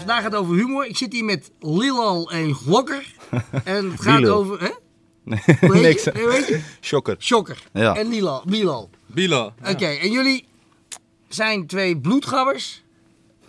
Vandaag 0.00 0.22
gaat 0.22 0.32
het 0.32 0.40
over 0.40 0.54
humor. 0.54 0.86
Ik 0.86 0.96
zit 0.96 1.12
hier 1.12 1.24
met 1.24 1.50
Lilal 1.60 2.30
en 2.30 2.54
Glokker. 2.54 3.06
En 3.64 3.90
het 3.90 4.00
gaat 4.00 4.20
Bilal. 4.20 4.36
over... 4.38 4.60
Hè? 4.60 4.70
Hoe 5.66 5.74
heet 5.76 5.82
Niks. 5.82 6.04
je? 6.04 6.12
Hoe 6.20 6.32
heet 6.32 6.46
je? 6.46 6.60
Shocker. 6.80 7.16
Shocker. 7.18 7.62
Ja. 7.72 7.96
En 7.96 8.08
Lilal. 8.08 8.42
Bilal. 8.46 8.90
Bilo. 9.06 9.52
Oké, 9.68 9.86
en 9.86 10.10
jullie 10.10 10.44
zijn 11.28 11.66
twee 11.66 11.98
bloedgabbers. 11.98 12.82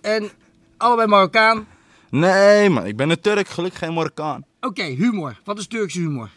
En 0.02 0.30
allebei 0.78 1.08
Marokkaan. 1.08 1.68
Nee, 2.10 2.70
man, 2.70 2.86
ik 2.86 2.96
ben 2.96 3.10
een 3.10 3.22
Turk, 3.22 3.48
gelukkig 3.48 3.80
geen 3.80 3.94
Marokkaan. 3.94 4.46
Oké, 4.62 4.84
humor. 4.84 5.40
Wat 5.44 5.58
is 5.58 5.68
Turkse 5.68 6.00
humor? 6.00 6.30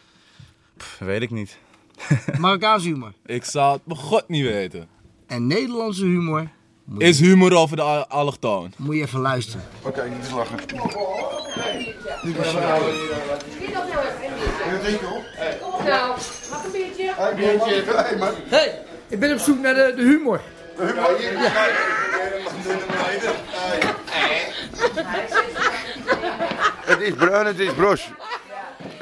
Pff, 0.77 0.97
weet 0.99 1.21
ik 1.21 1.31
niet. 1.31 1.57
Marokkaanse 2.39 2.87
humor. 2.87 3.13
Ik 3.25 3.43
zou 3.45 3.73
het 3.73 3.85
bij 3.85 3.97
god 3.97 4.27
niet 4.27 4.43
weten. 4.45 4.87
En 5.27 5.47
Nederlandse 5.47 6.05
humor 6.05 6.47
Is 6.97 7.19
humor 7.19 7.53
over 7.55 7.75
de 7.75 8.07
allochtoon. 8.07 8.73
moet 8.77 8.95
je 8.95 9.01
even 9.01 9.19
luisteren. 9.19 9.65
Oké, 9.81 10.09
niet 10.09 10.31
lachen. 10.31 10.57
Nou, 15.85 16.17
mag 16.49 16.63
een 16.65 16.71
beetje? 16.71 17.13
Een 17.19 17.35
biertje. 17.35 17.83
Hey, 17.85 18.17
man. 18.17 18.33
hey, 18.45 18.81
ik 19.07 19.19
ben 19.19 19.31
op 19.31 19.39
zoek 19.39 19.59
naar 19.59 19.73
de, 19.73 19.93
de 19.95 20.01
humor. 20.01 20.41
Het 26.85 27.01
is 27.01 27.13
bruin, 27.13 27.45
het 27.45 27.59
is 27.59 27.73
bros. 27.73 28.09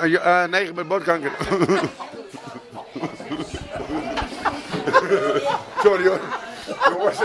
Ja, 0.03 0.43
eh, 0.43 0.49
negen 0.49 0.75
met 0.75 0.87
botkanker. 0.87 1.31
Sorry 5.83 6.07
hoor. 6.07 6.19
Jongens. 6.89 7.19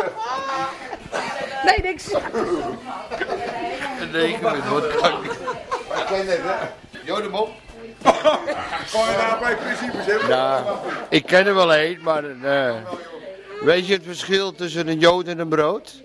Nee, 1.64 1.78
niks. 1.82 2.12
Een 4.00 4.10
negen 4.12 4.42
met 4.42 4.68
botkanker. 4.68 5.30
Ik 5.30 6.04
ken 6.06 6.26
het, 6.26 6.40
hè. 6.42 6.66
Jodem 7.04 7.34
op. 7.34 7.50
Kon 8.92 9.06
je 9.06 9.16
nou 9.16 9.40
bij 9.40 9.56
principes 9.56 10.06
hebben? 10.06 10.28
Ja, 10.28 10.64
ik 11.08 11.26
ken 11.26 11.46
er 11.46 11.54
wel 11.54 11.74
één, 11.74 11.98
maar 12.02 12.24
eh, 12.42 12.74
weet 13.60 13.86
je 13.86 13.92
het 13.92 14.02
verschil 14.04 14.52
tussen 14.52 14.88
een 14.88 14.98
jood 14.98 15.26
en 15.26 15.38
een 15.38 15.48
brood? 15.48 16.02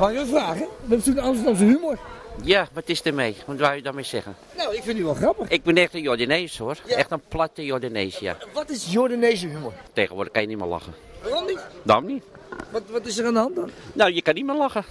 Mag 0.00 0.10
ik 0.10 0.16
even 0.16 0.28
vragen? 0.28 0.58
We 0.58 0.66
hebben 0.80 1.02
zoek 1.02 1.14
naar 1.14 1.24
Amsterdamse 1.24 1.64
humor. 1.64 1.98
Ja, 2.44 2.68
wat 2.72 2.88
is 2.88 3.02
ermee? 3.02 3.36
Wat 3.46 3.58
wou 3.58 3.74
je 3.74 3.82
daarmee 3.82 4.04
zeggen? 4.04 4.36
Nou, 4.56 4.74
ik 4.74 4.82
vind 4.82 4.98
u 4.98 5.04
wel 5.04 5.14
grappig. 5.14 5.48
Ik 5.48 5.62
ben 5.62 5.76
echt 5.76 5.94
een 5.94 6.02
Jordanees 6.02 6.58
hoor. 6.58 6.76
Echt 6.86 7.10
een 7.10 7.22
platte 7.28 7.64
Jordanees, 7.64 8.18
ja. 8.18 8.36
Wat 8.52 8.70
is 8.70 8.92
Jordaanese 8.92 9.46
humor? 9.46 9.72
Tegenwoordig 9.92 10.32
kan 10.32 10.42
je 10.42 10.48
niet 10.48 10.58
meer 10.58 10.66
lachen. 10.66 10.94
Waarom 11.22 11.46
niet? 11.46 11.60
Daarom 11.82 12.06
niet. 12.06 12.24
Wat, 12.70 12.82
wat 12.90 13.06
is 13.06 13.18
er 13.18 13.26
aan 13.26 13.32
de 13.32 13.38
hand 13.38 13.54
dan? 13.56 13.70
Nou, 13.92 14.12
je 14.12 14.22
kan 14.22 14.34
niet 14.34 14.46
meer 14.46 14.56
lachen. 14.56 14.84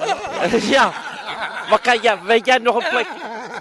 ja. 0.76 0.92
Maar 1.70 1.80
kan 1.82 1.98
jij, 2.00 2.18
weet 2.22 2.46
jij 2.46 2.58
nog 2.58 2.74
een 2.74 2.88
plekje, 2.90 3.14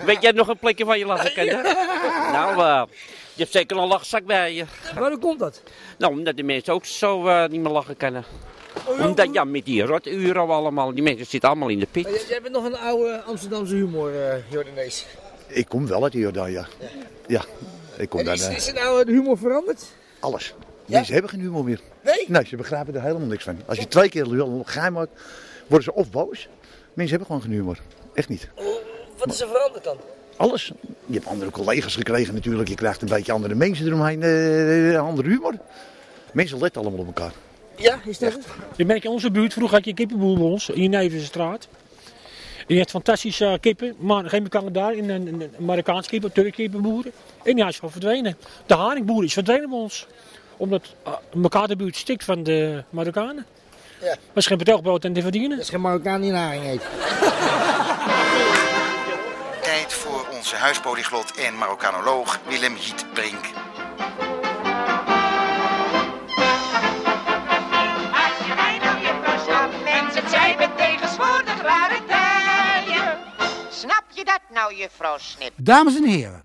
weet 0.05 0.21
jij 0.21 0.31
nog 0.31 0.47
een 0.47 0.57
plekje 0.57 0.85
waar 0.85 0.97
je 0.97 1.05
lachen 1.05 1.47
hè? 1.47 1.61
Nou, 2.37 2.59
eh, 2.59 2.83
je 3.33 3.41
hebt 3.41 3.51
zeker 3.51 3.77
een 3.77 3.87
lachzak 3.87 4.25
bij 4.25 4.53
je. 4.53 4.65
Waarom 4.95 5.19
komt 5.19 5.39
dat? 5.39 5.61
Nou, 5.97 6.13
omdat 6.13 6.37
de 6.37 6.43
mensen 6.43 6.73
ook 6.73 6.85
zo 6.85 7.27
eh, 7.27 7.49
niet 7.49 7.61
meer 7.61 7.71
lachen 7.71 7.97
kunnen. 7.97 8.25
Omdat, 9.01 9.27
ja, 9.33 9.43
met 9.43 9.65
die 9.65 9.83
roturen 9.83 10.49
allemaal, 10.49 10.93
die 10.93 11.03
mensen 11.03 11.25
zitten 11.25 11.49
allemaal 11.49 11.69
in 11.69 11.79
de 11.79 11.87
pit. 11.91 12.03
Maar 12.03 12.13
jij, 12.29 12.41
bent 12.41 12.53
nog 12.53 12.65
een 12.65 12.77
oude 12.77 13.21
Amsterdamse 13.21 13.75
humor, 13.75 14.11
uh, 14.13 14.33
Jordanees. 14.49 15.05
Ik 15.47 15.67
kom 15.67 15.87
wel 15.87 16.03
uit 16.03 16.11
de 16.11 16.19
Jordaan, 16.19 16.51
ja. 16.51 16.67
Ja, 17.27 17.45
ik 17.97 18.09
kom 18.09 18.19
En 18.19 18.25
daar. 18.25 18.33
is, 18.33 18.47
eh, 18.47 18.55
is 18.55 18.67
er 18.67 18.73
nou 18.73 19.05
de 19.05 19.11
humor 19.11 19.37
veranderd? 19.37 19.83
Alles. 20.19 20.53
Mensen 20.85 21.13
hebben 21.13 21.31
geen 21.31 21.39
humor 21.39 21.63
meer. 21.63 21.79
Nee? 22.03 22.25
Nee, 22.27 22.45
ze 22.45 22.55
begrijpen 22.55 22.95
er 22.95 23.01
helemaal 23.01 23.27
niks 23.27 23.43
van. 23.43 23.57
Als 23.65 23.77
je 23.77 23.87
twee 23.87 24.09
keer 24.09 24.41
een 24.41 24.61
geheim 24.65 24.93
maakt, 24.93 25.11
worden 25.67 25.83
ze 25.83 25.93
of 25.93 26.11
boos. 26.11 26.47
Mensen 26.93 27.17
hebben 27.17 27.25
gewoon 27.25 27.41
geen 27.41 27.51
humor. 27.59 27.77
Echt 28.13 28.29
niet. 28.29 28.49
Wat 29.17 29.33
is 29.33 29.41
er 29.41 29.47
veranderd 29.47 29.83
dan? 29.83 29.97
Alles. 30.37 30.71
Je 31.05 31.13
hebt 31.13 31.27
andere 31.27 31.51
collega's 31.51 31.95
gekregen 31.95 32.33
natuurlijk. 32.33 32.69
Je 32.69 32.75
krijgt 32.75 33.01
een 33.01 33.07
beetje 33.07 33.31
andere 33.31 33.55
mensen 33.55 33.85
eromheen. 33.87 34.23
eh 34.23 34.99
andere 34.99 35.29
humor. 35.29 35.53
Mensen 36.33 36.59
letten 36.59 36.81
allemaal 36.81 36.99
op 36.99 37.05
elkaar. 37.05 37.33
Ja, 37.77 37.99
is 38.05 38.17
dat 38.17 38.33
het? 38.33 38.45
Je 38.75 38.85
merkt 38.85 39.03
in 39.03 39.09
onze 39.09 39.31
buurt, 39.31 39.53
vroeger 39.53 39.75
had 39.75 39.83
je 39.83 39.89
een 39.89 39.95
kippenboer 39.95 40.37
bij 40.37 40.45
ons, 40.45 40.69
in 40.69 40.81
je 40.81 40.89
Nevenstraat. 40.89 41.67
En 42.67 42.73
je 42.73 42.79
had 42.79 42.89
fantastische 42.89 43.45
eh, 43.45 43.59
kippen, 43.59 43.95
maar 43.97 44.29
geen 44.29 44.43
bekende 44.43 44.71
daar, 44.71 44.93
in 44.93 45.09
een, 45.09 45.51
Marokkaans 45.57 46.07
kippen, 46.07 46.31
Turk 46.31 46.53
kippenboeren. 46.53 47.11
En 47.43 47.55
die 47.55 47.65
is 47.65 47.75
gewoon 47.75 47.91
verdwenen. 47.91 48.37
De 48.65 48.73
haringboer 48.73 49.23
is 49.23 49.33
verdwenen 49.33 49.69
bij 49.69 49.79
ons. 49.79 50.07
Omdat 50.57 50.95
uh, 51.07 51.13
elkaar 51.43 51.67
de 51.67 51.75
buurt 51.75 51.95
stikt 51.95 52.23
van 52.23 52.43
de 52.43 52.83
Marokkanen. 52.89 53.45
Ja. 54.01 54.07
Dat 54.07 54.17
is 54.33 54.47
geen 54.47 54.57
betoogboot 54.57 55.05
en 55.05 55.13
te 55.13 55.21
verdienen. 55.21 55.49
Dat 55.49 55.59
is 55.59 55.69
geen 55.69 55.81
Marokkaan 55.81 56.21
die 56.21 56.29
een 56.29 56.37
haring 56.37 56.65
eet. 56.65 56.81
Tijd 59.61 59.93
voor 59.93 60.27
onze 60.37 60.55
huispolyglot 60.55 61.31
en 61.37 61.57
Marokkanoloog 61.57 62.39
Willem 62.47 62.75
Jiet 62.75 63.05
Brink. 63.13 63.45
Juffrouw 74.77 75.17
Snip? 75.17 75.53
Dames 75.55 75.95
en 75.95 76.07
heren, 76.07 76.43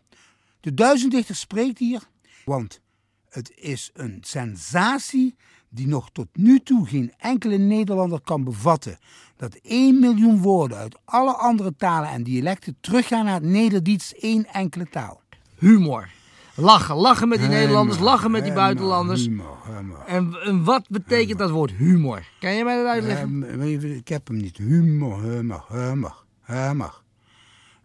de 0.60 0.74
duizenddichter 0.74 1.36
spreekt 1.36 1.78
hier, 1.78 2.02
want 2.44 2.80
het 3.28 3.52
is 3.54 3.90
een 3.94 4.18
sensatie 4.20 5.36
die 5.68 5.86
nog 5.86 6.10
tot 6.12 6.26
nu 6.32 6.60
toe 6.60 6.86
geen 6.86 7.12
enkele 7.18 7.56
Nederlander 7.56 8.20
kan 8.20 8.44
bevatten. 8.44 8.98
Dat 9.36 9.54
1 9.54 10.00
miljoen 10.00 10.38
woorden 10.38 10.78
uit 10.78 10.98
alle 11.04 11.32
andere 11.32 11.74
talen 11.76 12.08
en 12.08 12.22
dialecten 12.22 12.76
teruggaan 12.80 13.24
naar 13.24 13.34
het 13.34 13.42
Nederdiets 13.42 14.14
één 14.14 14.46
enkele 14.46 14.88
taal. 14.88 15.20
Humor. 15.58 16.08
Lachen, 16.54 16.96
lachen 16.96 17.28
met 17.28 17.38
die 17.38 17.46
Humor, 17.46 17.62
Nederlanders, 17.62 17.98
lachen 17.98 18.30
met 18.30 18.42
die 18.42 18.50
humor, 18.50 18.64
buitenlanders. 18.64 19.24
humor, 19.24 19.56
humor. 19.76 20.04
En, 20.06 20.34
en 20.44 20.64
wat 20.64 20.88
betekent 20.88 21.38
dat 21.38 21.50
woord 21.50 21.70
humor? 21.70 22.28
Kan 22.40 22.54
je 22.54 22.64
mij 22.64 22.76
dat 22.76 22.86
uitleggen? 22.86 23.60
Ik 23.96 24.08
heb 24.08 24.26
hem 24.26 24.36
niet. 24.36 24.56
Humor, 24.56 25.22
humor, 25.22 25.64
humor, 25.68 26.24
humor, 26.46 27.02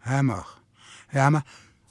humor. 0.06 0.58
Ja, 1.10 1.30
maar 1.30 1.44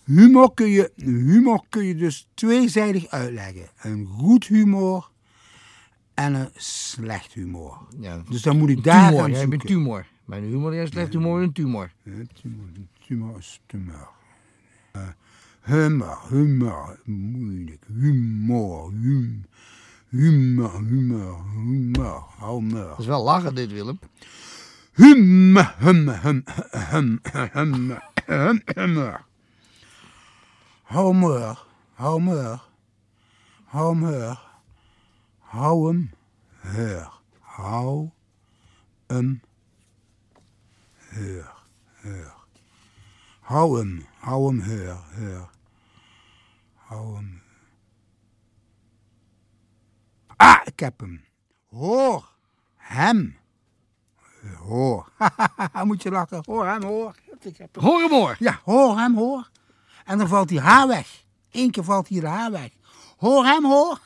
humor 0.03 0.53
kun 0.53 0.69
je, 0.69 0.91
humor 0.95 1.63
kun 1.69 1.83
je 1.85 1.95
dus 1.95 2.27
tweezijdig 2.33 3.07
uitleggen. 3.07 3.69
Een 3.81 4.05
goed 4.05 4.47
humor 4.47 5.09
en 6.13 6.33
een 6.33 6.49
slecht 6.55 7.33
humor. 7.33 7.77
Ja. 7.99 8.23
Dus 8.29 8.41
dan 8.41 8.57
moet 8.57 8.69
ik 8.69 8.83
daar 8.83 9.07
tumor, 9.07 9.21
gaan 9.21 9.31
jij 9.31 9.39
zoeken. 9.39 9.57
bent 9.57 9.69
tumor. 9.69 10.07
Mijn 10.25 10.43
humor 10.43 10.73
is 10.73 10.89
slecht 10.89 11.13
humor 11.13 11.41
een 11.41 11.53
tumor. 11.53 11.91
Ja, 12.03 12.11
tumor, 12.41 12.67
tumor 13.07 13.37
is 13.37 13.61
tumor. 13.65 14.09
Eh, 14.91 15.01
humor, 15.61 16.17
humor, 16.29 16.99
moeilijk. 17.03 17.85
Humor, 17.87 18.89
hum, 18.89 19.45
humor, 20.09 20.79
humor, 20.79 21.43
humor, 21.53 22.23
humor. 22.39 22.87
Dat 22.87 22.99
is 22.99 23.05
wel 23.05 23.23
lachen 23.23 23.55
dit, 23.55 23.71
Willem. 23.71 23.99
Hum, 24.97 25.57
hum, 25.57 26.07
hum, 26.07 26.43
hum, 26.71 27.19
hum, 27.53 27.99
hum. 28.25 29.17
Humor, 30.85 31.57
humor, 31.97 32.61
humor. 33.73 34.37
Hou 35.51 35.87
hem, 35.87 36.11
heur. 36.63 37.11
Hou 37.41 38.11
hem, 39.09 39.41
heur, 41.11 41.51
heur. 42.01 42.33
Hou 43.41 43.77
hem, 43.77 44.05
hou 44.21 44.47
hem, 44.47 44.61
heur, 44.61 44.97
heur. 45.19 45.49
Hou 46.87 47.15
hem. 47.15 47.41
Ah, 50.37 50.61
ik 50.65 50.79
heb 50.79 50.99
hem. 50.99 51.25
Hoor 51.69 52.31
hem. 52.77 53.35
Hoor. 54.53 55.09
Moet 55.83 56.03
je 56.03 56.11
lachen. 56.11 56.41
Hoor 56.45 56.65
hem, 56.65 56.83
hoor. 56.83 57.15
Hoor 57.79 57.99
hem, 57.99 58.09
hoor. 58.09 58.35
Ja, 58.39 58.59
hoor 58.63 58.97
hem, 58.97 59.15
hoor. 59.15 59.49
En 60.05 60.17
dan 60.17 60.27
valt 60.27 60.47
die 60.47 60.59
haar 60.59 60.87
weg. 60.87 61.23
Eén 61.51 61.71
keer 61.71 61.83
valt 61.83 62.07
hier 62.07 62.21
de 62.21 62.27
haar 62.27 62.51
weg. 62.51 62.69
Hoor 63.17 63.45
hem, 63.45 63.65
hoor. 63.65 63.99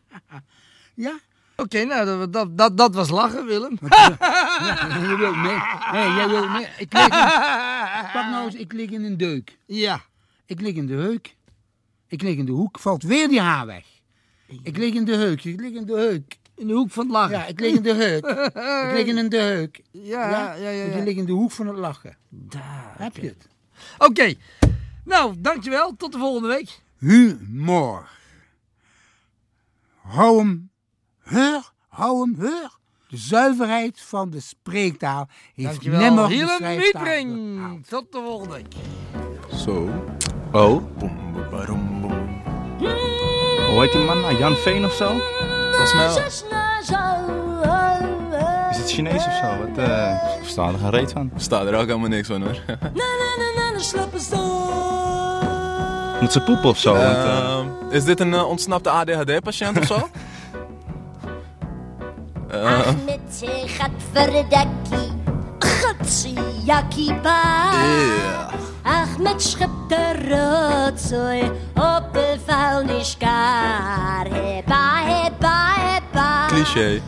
ja, 0.94 1.18
Oké, 1.56 1.84
nou, 1.84 2.04
dat, 2.04 2.32
dat, 2.32 2.58
dat, 2.58 2.76
dat 2.76 2.94
was 2.94 3.08
lachen, 3.08 3.46
Willem. 3.46 3.78
Ja, 3.88 4.96
je 5.08 5.16
wilt 5.16 5.36
mee. 5.36 5.56
Hey, 5.60 6.14
jij 6.14 6.28
wilt 6.28 6.50
mee. 6.50 6.66
Ik 6.78 6.92
lig 6.92 7.04
in, 7.04 7.10
pak 8.12 8.26
nou 8.30 8.44
eens, 8.44 8.54
ik 8.54 8.72
lig 8.72 8.90
in 8.90 9.04
een 9.04 9.16
deuk. 9.16 9.58
Ja. 9.66 10.00
Ik 10.46 10.60
lig 10.60 10.74
in 10.74 10.86
de 10.86 10.94
heuk. 10.94 11.36
Ik 12.08 12.22
lig 12.22 12.36
in 12.36 12.44
de 12.44 12.52
hoek. 12.52 12.78
Valt 12.78 13.02
weer 13.02 13.28
die 13.28 13.40
haar 13.40 13.66
weg. 13.66 13.84
Ik 14.62 14.76
lig 14.76 14.94
in 14.94 15.04
de 15.04 15.16
heuk. 15.16 15.44
Ik 15.44 15.60
lig 15.60 15.72
in 15.72 15.86
de 15.86 15.92
heuk. 15.92 16.38
In 16.56 16.66
de 16.66 16.72
hoek 16.72 16.90
van 16.90 17.04
het 17.04 17.12
lachen. 17.12 17.38
Ja, 17.38 17.46
ik 17.46 17.60
lig 17.60 17.74
in 17.74 17.82
de 17.82 17.94
heuk. 17.94 18.26
ik 18.90 18.92
lig 18.92 19.06
in 19.16 19.28
de 19.28 19.36
heuk. 19.36 19.82
Ja, 19.90 20.54
ja, 20.54 20.68
ja. 20.68 20.96
Je 20.96 21.02
ligt 21.02 21.18
in 21.18 21.26
de 21.26 21.32
hoek 21.32 21.50
van 21.50 21.66
het 21.66 21.76
lachen. 21.76 22.16
Daar. 22.28 22.94
Heb 22.98 23.16
je 23.16 23.26
het? 23.26 23.48
Oké. 23.98 24.34
Nou, 25.04 25.34
dankjewel. 25.38 25.94
Tot 25.96 26.12
de 26.12 26.18
volgende 26.18 26.48
week. 26.48 26.80
Humor. 26.98 28.08
Hou 30.02 30.38
hem 30.38 30.70
heur, 31.22 31.72
hou 31.88 32.20
hem 32.20 32.34
heur. 32.38 32.74
De 33.08 33.16
zuiverheid 33.16 34.00
van 34.00 34.30
de 34.30 34.40
spreektaal 34.40 35.28
heeft 35.54 35.68
Dankjewel. 35.70 36.00
nimmer 36.00 36.28
de. 36.28 37.80
Tot 37.88 38.12
de 38.12 38.18
volgende 38.18 38.54
week. 38.54 38.74
Zo. 39.54 39.88
Oh. 40.52 40.82
Hoe 43.68 43.80
heet 43.82 43.92
die 43.92 44.04
man 44.04 44.20
nou? 44.20 44.38
Jan 44.38 44.54
Veen 44.56 44.84
of 44.84 44.92
zo? 44.92 45.20
Volgens 45.90 46.44
mij. 46.50 46.66
Is 48.70 48.76
het 48.78 48.90
Chinees 48.90 49.26
of 49.26 49.32
zo? 49.32 49.46
Wat, 49.58 49.86
eh, 49.88 50.10
ik 50.10 50.42
versta 50.42 50.66
er 50.68 50.78
geen 50.78 50.90
reet 50.90 51.12
van. 51.12 51.30
Staat 51.36 51.66
er 51.66 51.74
ook 51.74 51.86
helemaal 51.86 52.08
niks 52.08 52.28
van 52.28 52.42
hoor. 52.42 52.60
Moet 56.20 56.32
ze 56.32 56.40
poepen 56.40 56.68
of 56.68 56.78
zo? 56.78 56.92
want, 56.92 57.04
eh, 57.04 57.38
Ehm, 57.38 57.66
is 57.90 58.04
dit 58.04 58.20
een 58.20 58.34
eh, 58.34 58.48
ontsnapte 58.48 58.90
ADHD-patiënt 58.90 59.78
of 59.78 59.86
zo? 59.86 59.98
Eh, 62.50 62.62
Ahmed 62.62 63.44
gaat 63.66 63.90
verdekkie, 64.12 65.12
Gatsiaki 65.58 67.14
ba. 67.22 67.70
Ahmed 68.82 69.42
schept 69.42 69.88
de 69.88 70.12
rotzooi 70.28 71.42
op 71.74 72.08
de 72.12 72.36
vuilniskar. 72.46 74.26
Cliché. 76.72 77.02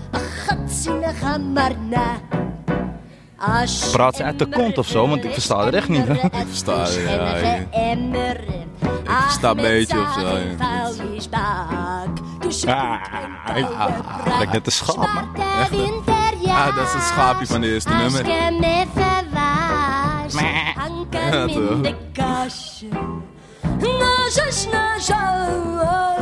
Praat 3.92 4.16
ze 4.16 4.22
uit 4.22 4.38
de 4.38 4.46
kont 4.46 4.78
of 4.78 4.86
zo? 4.86 5.08
Want 5.08 5.24
ik 5.24 5.32
versta 5.32 5.64
het 5.64 5.74
echt 5.74 5.88
niet. 5.88 6.06
hè. 6.06 6.12
Ik 6.40 6.46
versta 6.48 6.80
het, 6.80 6.94
ja. 6.94 7.34
Ik, 7.36 7.66
ik 9.02 9.10
versta 9.26 9.50
een 9.50 9.56
beetje 9.56 10.00
of 10.00 10.12
zo. 10.12 10.20
ja. 10.20 10.56
vuilnisbak. 10.58 12.08
Dus 12.40 12.66
Ah, 12.66 14.52
net 14.52 14.66
een 14.66 14.72
schaap, 14.72 14.96
man. 14.96 15.28
Echt, 15.60 15.70
hè? 15.70 16.52
Ah, 16.52 16.76
dat 16.76 16.86
is 16.86 16.92
het 16.92 17.02
schaapje 17.02 17.46
van 17.46 17.60
de 17.60 17.72
eerste 17.72 17.94
nummer. 17.94 18.20
Ik 18.20 18.26
Ja, 21.12 21.46
toch? 21.46 21.80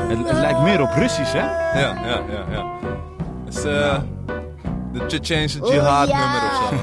Het, 0.09 0.29
het 0.29 0.39
lijkt 0.39 0.61
meer 0.61 0.81
op 0.81 0.91
Russisch, 0.95 1.33
hè? 1.33 1.45
Ja, 1.81 1.95
ja, 2.05 2.21
ja, 2.31 2.45
ja. 2.51 2.65
Is 3.57 3.65
eh, 3.65 4.01
de 4.93 5.05
Chechense 5.09 5.59
jihad 5.59 6.09
nummer 6.09 6.43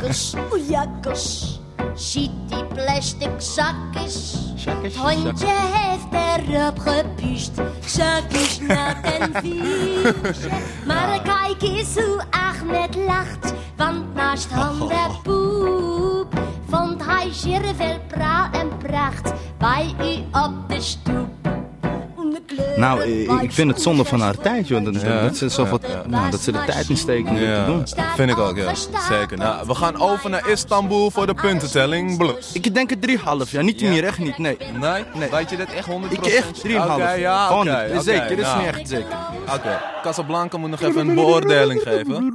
of 0.09 0.15
zo. 0.15 0.37
Oejakkers, 0.51 0.51
oejakkers. 0.51 1.59
Ziet 1.93 2.31
die 2.47 2.65
plastic 2.65 3.29
zakjes. 3.37 4.37
Het 4.65 4.95
hondje 4.95 5.47
heeft 5.47 6.05
erop 6.11 6.79
gepiest. 6.79 7.51
Zakjes 7.85 8.59
nat 8.59 8.95
en 9.01 9.31
vies. 9.33 10.37
Maar 10.87 11.21
kijk 11.21 11.61
eens 11.61 11.95
hoe 11.95 12.23
Ahmed 12.29 12.95
lacht. 12.95 13.53
Want 13.75 14.13
naast 14.13 14.51
hondenpoep 14.51 16.39
vond 16.69 17.05
hij 17.05 17.33
zeer 17.33 17.75
veel 17.75 17.99
praal 18.07 18.47
en 18.51 18.77
pracht 18.77 19.33
bij 19.57 19.95
u 19.99 20.37
op 20.37 20.53
de 20.67 20.81
stoep. 20.81 21.42
Nou, 22.75 23.03
ik 23.41 23.51
vind 23.51 23.71
het 23.71 23.81
zonde 23.81 24.05
van 24.05 24.19
haar 24.21 24.37
tijd, 24.37 24.67
joh. 24.67 24.83
Dat, 24.85 25.01
Ja, 25.01 25.21
dat, 25.21 25.37
ze, 25.37 25.49
zoveel, 25.49 25.79
ja. 25.87 26.03
nou, 26.07 26.31
dat 26.31 26.39
ze 26.39 26.51
de 26.51 26.63
tijd 26.65 26.89
in 26.89 26.97
steken 26.97 27.29
om 27.29 27.37
Ja, 27.37 27.65
te 27.65 27.71
doen. 27.71 27.85
vind 28.15 28.29
ik 28.29 28.37
ook, 28.37 28.55
ja. 28.57 28.73
Zeker. 29.09 29.37
Nou, 29.37 29.67
we 29.67 29.75
gaan 29.75 30.01
over 30.01 30.29
naar 30.29 30.49
Istanbul 30.49 31.11
voor 31.11 31.25
de 31.25 31.33
puntentelling. 31.33 32.33
Ik 32.53 32.73
denk 32.73 32.89
het 32.89 32.99
3,5, 33.45 33.49
ja. 33.49 33.61
Niet 33.61 33.81
meer, 33.81 34.03
echt 34.03 34.19
niet, 34.19 34.37
nee. 34.37 34.57
Nee? 34.79 35.03
Weet 35.31 35.49
je 35.49 35.57
dat 35.57 35.67
echt 35.69 35.87
100%? 35.87 35.91
Ik 36.11 36.25
echt 36.25 36.61
3,5. 36.67 36.75
Oké, 36.75 37.11
ja, 37.11 37.63
niet. 37.63 38.03
Zeker, 38.03 38.27
dit 38.27 38.39
is 38.39 38.53
niet 38.55 38.65
echt 38.65 38.89
zeker. 38.89 39.15
Oké, 39.53 39.79
Casablanca 40.03 40.57
moet 40.57 40.69
nog 40.69 40.81
even 40.81 41.07
een 41.07 41.15
beoordeling 41.15 41.81
geven. 41.81 42.33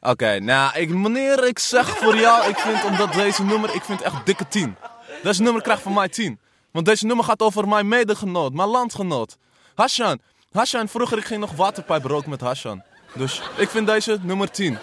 Oké, 0.00 0.38
nou, 0.40 0.78
ik, 0.78 0.88
meneer, 0.88 1.46
ik 1.46 1.58
zeg 1.58 1.88
voor 1.88 2.16
jou, 2.16 2.48
ik 2.48 2.58
vind 2.58 2.84
omdat 2.84 3.12
deze 3.12 3.44
nummer, 3.44 3.74
ik 3.74 3.82
vind 3.82 4.02
echt 4.02 4.14
dikke 4.24 4.48
10. 4.48 4.76
Deze 5.22 5.42
nummer 5.42 5.62
krijgt 5.62 5.82
van 5.82 5.92
mij 5.92 6.08
10. 6.08 6.38
Want 6.70 6.86
deze 6.86 7.06
nummer 7.06 7.24
gaat 7.24 7.40
over 7.42 7.68
mijn 7.68 7.88
medegenoot, 7.88 8.52
mijn 8.52 8.68
landgenoot. 8.68 9.36
Hassan. 9.74 10.20
Hassan, 10.52 10.88
vroeger 10.88 11.18
ik 11.18 11.24
ging 11.24 11.40
nog 11.40 11.52
waterpijp 11.52 12.04
roken 12.04 12.30
met 12.30 12.40
Hassan. 12.40 12.82
Dus 13.14 13.42
ik 13.56 13.68
vind 13.68 13.86
deze 13.86 14.18
nummer 14.22 14.50
10. 14.50 14.78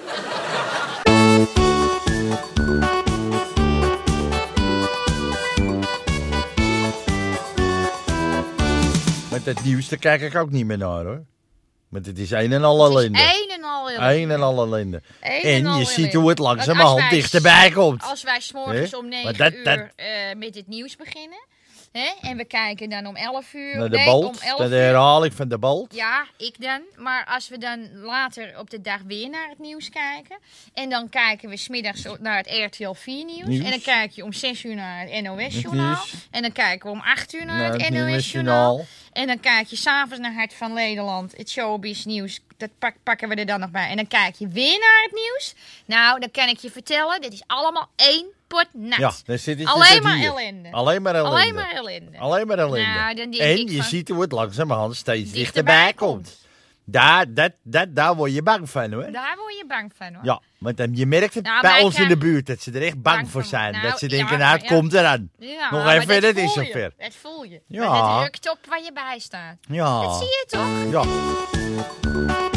Met 9.31 9.45
het 9.45 9.63
nieuws, 9.63 9.89
daar 9.89 9.99
kijk 9.99 10.21
ik 10.21 10.35
ook 10.35 10.49
niet 10.51 10.65
meer 10.65 10.77
naar 10.77 11.03
hoor. 11.05 11.23
Want 11.89 12.05
het 12.05 12.19
is 12.19 12.31
een 12.31 12.51
en 12.53 12.63
al 12.63 12.85
ellende. 12.85 13.19
een 13.19 13.49
en 13.51 13.63
al 13.63 13.89
ellende. 13.89 14.15
Een 14.21 14.31
en 14.31 14.41
al 14.41 14.63
ellende. 14.65 15.01
En, 15.19 15.41
en 15.41 15.65
al 15.65 15.79
je 15.79 15.85
ziet 15.85 16.13
hoe 16.13 16.29
het 16.29 16.39
langzamerhand 16.39 17.09
dichterbij 17.09 17.69
komt. 17.71 18.03
Als 18.03 18.23
wij 18.23 18.39
s'morgens 18.39 18.93
om 18.95 19.01
Maar 19.09 19.23
9 19.23 19.37
dat- 19.37 19.53
uur 19.53 19.63
dat- 19.63 19.89
eh, 19.95 20.05
met 20.37 20.55
het 20.55 20.67
nieuws 20.67 20.95
beginnen. 20.95 21.45
Hè? 21.97 22.11
En 22.21 22.37
we 22.37 22.45
kijken 22.45 22.89
dan 22.89 23.05
om 23.05 23.15
11 23.15 23.53
uur. 23.53 23.77
Naar 23.77 23.89
de 23.89 23.95
nee, 23.97 24.05
bolt, 24.05 24.25
om 24.25 24.41
11 24.41 24.59
naar 24.59 24.69
de 24.69 24.75
herhaling 24.75 25.33
van 25.33 25.47
de 25.47 25.57
bolt. 25.57 25.95
Ja, 25.95 26.25
ik 26.37 26.61
dan. 26.61 26.81
Maar 26.95 27.25
als 27.25 27.47
we 27.49 27.57
dan 27.57 27.87
later 28.01 28.59
op 28.59 28.69
de 28.69 28.81
dag 28.81 29.01
weer 29.07 29.29
naar 29.29 29.49
het 29.49 29.59
nieuws 29.59 29.89
kijken. 29.89 30.37
En 30.73 30.89
dan 30.89 31.09
kijken 31.09 31.49
we 31.49 31.57
smiddags 31.57 32.03
naar 32.19 32.37
het 32.37 32.47
RTL 32.49 32.91
4 32.93 33.25
nieuws. 33.25 33.47
Nieuws. 33.47 33.63
En 33.65 33.69
dan 33.71 33.81
kijk 33.81 34.11
je 34.11 34.23
om 34.23 34.33
6 34.33 34.63
uur 34.63 34.75
naar 34.75 35.07
het 35.07 35.21
NOS 35.23 35.61
journaal. 35.61 36.05
En 36.31 36.41
dan 36.41 36.51
kijken 36.51 36.89
we 36.89 36.95
om 36.95 37.01
8 37.01 37.33
uur 37.33 37.45
naar, 37.45 37.57
Naar 37.57 37.71
het 37.71 37.81
het 37.81 37.89
NOS 37.93 38.31
journaal. 38.31 38.75
journaal. 38.75 38.85
En 39.11 39.27
dan 39.27 39.39
kijk 39.39 39.67
je 39.67 39.75
s'avonds 39.75 40.19
naar 40.19 40.33
Hart 40.33 40.53
van 40.53 40.73
Nederland. 40.73 41.37
Het 41.37 41.49
showbiz 41.49 42.03
nieuws. 42.05 42.39
Dat 42.57 42.69
pak- 42.79 43.03
pakken 43.03 43.29
we 43.29 43.35
er 43.35 43.45
dan 43.45 43.59
nog 43.59 43.71
bij. 43.71 43.89
En 43.89 43.95
dan 43.95 44.07
kijk 44.07 44.35
je 44.35 44.47
weer 44.47 44.79
naar 44.79 45.01
het 45.03 45.11
nieuws. 45.13 45.53
Nou, 45.85 46.19
dan 46.19 46.31
kan 46.31 46.47
ik 46.47 46.57
je 46.59 46.71
vertellen. 46.71 47.21
Dit 47.21 47.33
is 47.33 47.43
allemaal 47.47 47.89
één 47.95 48.25
pot 48.47 48.67
nat. 48.73 48.97
Ja, 48.99 49.11
daar 49.25 49.37
zit 49.37 49.59
het 49.59 49.67
Alleen 49.67 50.01
maar 50.03 50.19
ellende. 50.19 50.71
Alleen 50.71 51.01
maar 51.01 51.15
ellende. 51.15 51.35
Alleen 51.35 51.53
maar 51.55 51.71
ellende. 51.71 52.17
Alleen 52.17 52.47
maar 52.47 52.57
ellende. 52.57 52.99
Nou, 52.99 53.15
dan 53.15 53.29
denk 53.31 53.43
en 53.43 53.57
ik 53.59 53.69
je 53.69 53.75
van- 53.75 53.85
ziet 53.85 54.09
hoe 54.09 54.21
het 54.21 54.31
langzamerhand 54.31 54.95
steeds 54.95 55.31
Dichterbij 55.31 55.93
komt. 55.93 56.43
Daar, 56.87 57.33
dat, 57.33 57.51
dat, 57.63 57.95
daar 57.95 58.15
word 58.15 58.33
je 58.33 58.43
bang 58.43 58.69
van 58.69 58.93
hoor. 58.93 59.11
Daar 59.11 59.35
word 59.37 59.57
je 59.57 59.65
bang 59.67 59.91
van 59.97 60.13
hoor. 60.13 60.25
Ja, 60.25 60.41
want 60.57 60.81
je 60.93 61.05
merkt 61.05 61.33
het 61.33 61.43
Nou, 61.43 61.61
bij 61.61 61.81
ons 61.81 61.99
in 61.99 62.07
de 62.07 62.17
buurt 62.17 62.45
dat 62.45 62.61
ze 62.61 62.71
er 62.71 62.81
echt 62.81 63.01
bang, 63.01 63.15
Bang 63.17 63.29
voor 63.31 63.43
zijn. 63.43 63.71
nou, 63.71 63.87
dat 63.89 63.99
ze 63.99 64.09
ja, 64.09 64.15
denken, 64.17 64.39
nou 64.39 64.51
het 64.53 64.61
ja. 64.61 64.67
komt 64.67 64.93
eraan. 64.93 65.29
Ja, 65.37 65.69
Nog 65.71 65.83
maar 65.83 65.95
even, 65.97 66.21
dat 66.21 66.35
dat 66.35 66.43
is 66.43 66.53
zover. 66.53 66.93
Dat 66.97 67.13
voel 67.21 67.43
je. 67.43 67.61
Ja. 67.67 67.89
Maar 67.89 68.13
Dat 68.13 68.21
rukt 68.23 68.49
op 68.49 68.59
waar 68.69 68.83
je 68.83 68.91
bij 68.93 69.19
staat. 69.19 69.57
Ja. 69.61 70.01
Dat 70.01 70.15
zie 70.15 70.27
je 70.27 70.45
toch? 70.47 70.91
Ja. 70.91 72.54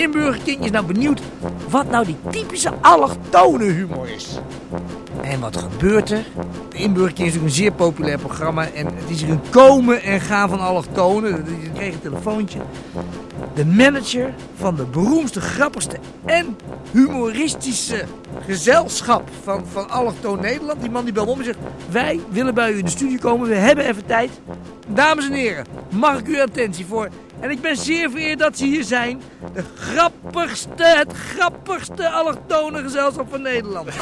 De 0.00 0.06
inburgerking 0.06 0.64
is 0.64 0.70
nou 0.70 0.86
benieuwd 0.86 1.20
wat 1.68 1.90
nou 1.90 2.04
die 2.04 2.16
typische 2.30 2.72
allochtone 2.80 3.64
humor 3.64 4.08
is. 4.08 4.38
En 5.22 5.40
wat 5.40 5.56
gebeurt 5.56 6.10
er? 6.10 6.24
De 6.68 6.76
inburgerking 6.76 7.28
is 7.28 7.34
natuurlijk 7.34 7.44
een 7.44 7.62
zeer 7.62 7.72
populair 7.72 8.18
programma. 8.18 8.70
En 8.70 8.86
het 8.86 9.10
is 9.10 9.22
een 9.22 9.40
komen 9.50 10.02
en 10.02 10.20
gaan 10.20 10.48
van 10.48 10.60
allochtonen. 10.60 11.44
Je 11.62 11.70
kreeg 11.74 11.94
een 11.94 12.00
telefoontje. 12.00 12.58
De 13.54 13.66
manager 13.66 14.34
van 14.54 14.74
de 14.74 14.84
beroemdste, 14.84 15.40
grappigste 15.40 15.96
en 16.24 16.56
humoristische 16.90 18.04
gezelschap 18.46 19.28
van, 19.42 19.64
van 19.72 19.90
allochtoon 19.90 20.40
Nederland. 20.40 20.80
Die 20.80 20.90
man 20.90 21.04
die 21.04 21.12
belt 21.12 21.28
om 21.28 21.38
en 21.38 21.44
zegt, 21.44 21.58
wij 21.90 22.20
willen 22.28 22.54
bij 22.54 22.72
u 22.72 22.78
in 22.78 22.84
de 22.84 22.90
studio 22.90 23.18
komen. 23.18 23.48
We 23.48 23.54
hebben 23.54 23.84
even 23.84 24.06
tijd. 24.06 24.30
Dames 24.88 25.26
en 25.26 25.32
heren, 25.32 25.66
mag 25.90 26.18
ik 26.18 26.26
uw 26.26 26.42
attentie 26.42 26.86
voor? 26.86 27.08
En 27.40 27.50
ik 27.50 27.60
ben 27.60 27.76
zeer 27.76 28.10
vereerd 28.10 28.38
dat 28.38 28.58
ze 28.58 28.64
hier 28.64 28.84
zijn. 28.84 29.22
De 29.54 29.62
grappigste, 29.78 30.84
het 30.84 31.12
grappigste 31.12 32.08
allochtone 32.08 32.82
gezelschap 32.82 33.26
van 33.30 33.42
Nederland. 33.42 33.88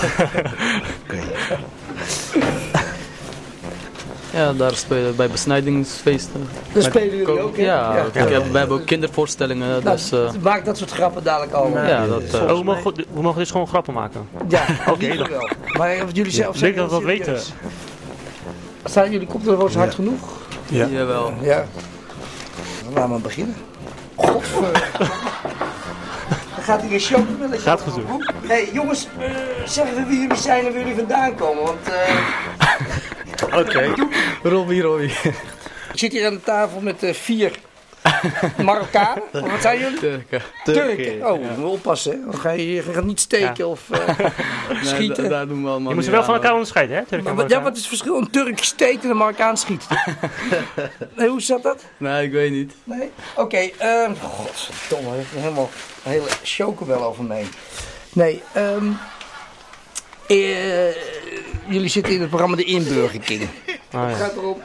Ja, 4.32 4.52
daar 4.52 4.74
spelen 4.74 5.16
bij 5.16 5.28
besnijdingsfeesten. 5.28 6.48
Daar 6.72 6.82
spelen 6.82 7.16
jullie 7.16 7.40
ook? 7.42 7.56
Ja, 7.56 7.94
Ja. 7.96 8.04
ik 8.04 8.14
heb- 8.14 8.50
we 8.52 8.58
hebben 8.58 8.76
ook 8.80 8.86
kindervoorstellingen, 8.86 9.68
Nou, 9.68 9.96
dus... 9.96 10.12
eh, 10.12 10.30
maak 10.42 10.64
dat 10.64 10.76
soort 10.78 10.90
grappen 10.90 11.22
dadelijk 11.24 11.52
allemaal. 11.52 11.86
Ja, 11.86 12.06
dat, 12.06 12.22
eh, 12.22 12.42
Oh, 12.42 12.58
we, 12.58 12.64
mogen, 12.64 12.94
we 13.12 13.20
mogen 13.22 13.38
dus 13.38 13.50
gewoon 13.50 13.66
grappen 13.68 13.94
maken. 13.94 14.28
Ja, 14.48 14.64
Oké, 14.88 15.16
dan. 15.16 15.28
wel. 15.28 15.48
Maar 15.76 16.02
of 16.02 16.08
jullie 16.12 16.32
zelf 16.32 16.52
Ja, 16.54 16.58
zijn 16.58 16.70
leuk 16.74 16.80
dat 16.80 16.88
we 16.90 16.94
dat 16.96 17.04
weten. 17.04 17.38
Zijn 18.84 19.10
jullie 19.12 19.26
koptelefoons 19.26 19.74
hard 19.74 19.94
genoeg? 19.94 20.30
Ja. 20.66 20.86
Jawel. 20.86 21.32
Ja. 21.40 21.64
Laten 22.94 23.14
we 23.14 23.20
beginnen. 23.20 23.56
Godver. 24.14 24.72
Dan 26.54 26.64
gaat 26.68 26.82
hier 26.82 26.92
een 26.92 27.00
showmilletje. 27.00 27.58
Gaat 27.58 27.80
goed 27.80 27.94
doen. 27.94 28.24
Hé 28.40 28.46
hey, 28.46 28.68
jongens, 28.72 29.08
eh, 29.18 29.30
zeg 29.64 29.90
even 29.90 30.08
wie 30.08 30.20
jullie 30.20 30.36
zijn 30.36 30.66
en 30.66 30.72
waar 30.72 30.80
jullie 30.80 30.94
vandaan 30.94 31.34
komen. 31.34 31.64
Want 31.64 31.88
eh, 31.88 33.58
Oké. 33.58 33.94
Robbie, 34.42 34.82
Robbie. 34.82 35.12
ik 35.92 35.98
zit 35.98 36.12
hier 36.12 36.26
aan 36.26 36.34
de 36.34 36.42
tafel 36.42 36.80
met 36.80 37.02
eh, 37.02 37.14
vier 37.14 37.58
Marokkanen. 38.64 39.22
Of 39.32 39.40
wat 39.50 39.60
zijn 39.60 39.78
jullie? 39.78 39.98
Turken. 39.98 40.42
Turken. 40.64 41.26
Oh, 41.32 41.56
moet 41.56 41.70
oppassen. 41.70 42.24
Dan 42.30 42.40
ga 42.40 42.50
je, 42.50 42.72
je 42.74 42.82
gaat 42.82 43.04
niet 43.04 43.20
steken 43.20 43.54
Ja. 43.56 43.66
of 43.66 43.90
eh, 43.90 44.26
schieten. 44.82 45.22
da- 45.22 45.28
daar 45.28 45.48
doen 45.48 45.62
we 45.62 45.68
allemaal 45.68 45.88
Je 45.88 45.94
moet 45.94 46.04
ze 46.04 46.10
wel 46.10 46.24
van 46.24 46.34
elkaar 46.34 46.52
onderscheiden, 46.52 46.96
hè? 46.96 47.04
Turk 47.04 47.18
en 47.20 47.24
Maar 47.24 47.34
wat- 47.34 47.50
ja, 47.50 47.58
Marokkaan. 47.58 47.62
wat 47.62 47.72
is 47.72 47.78
het 47.78 47.88
verschil? 47.88 48.16
Een 48.16 48.30
Turk 48.30 48.64
steekt 48.64 49.04
en 49.04 49.10
een 49.10 49.16
Marokkaan 49.16 49.56
schiet. 49.56 49.86
nee, 51.16 51.28
hoe 51.28 51.40
zat 51.42 51.62
dat? 51.62 51.84
Nee, 51.96 52.24
ik 52.26 52.32
weet 52.32 52.50
niet. 52.50 52.72
Nee? 52.84 53.10
Oké, 53.36 53.56
ehm 53.78 54.14
godverdomme, 54.14 55.10
heeft 55.14 55.34
er 55.34 55.40
helemaal 55.40 55.70
een 56.04 56.10
hele 56.10 56.28
chocobel 56.42 57.02
over 57.04 57.24
me 57.24 57.34
heen. 57.34 57.48
Nee, 58.12 58.42
ehm 58.52 58.86
eh, 60.26 60.94
jullie 61.66 61.88
zitten 61.88 62.12
in 62.12 62.20
het 62.20 62.28
programma 62.28 62.56
De 62.56 62.64
Inburgerking. 62.64 63.48
Ah, 63.90 64.08
Het 64.08 64.18
ja. 64.18 64.24
gaat 64.24 64.36
erom 64.36 64.62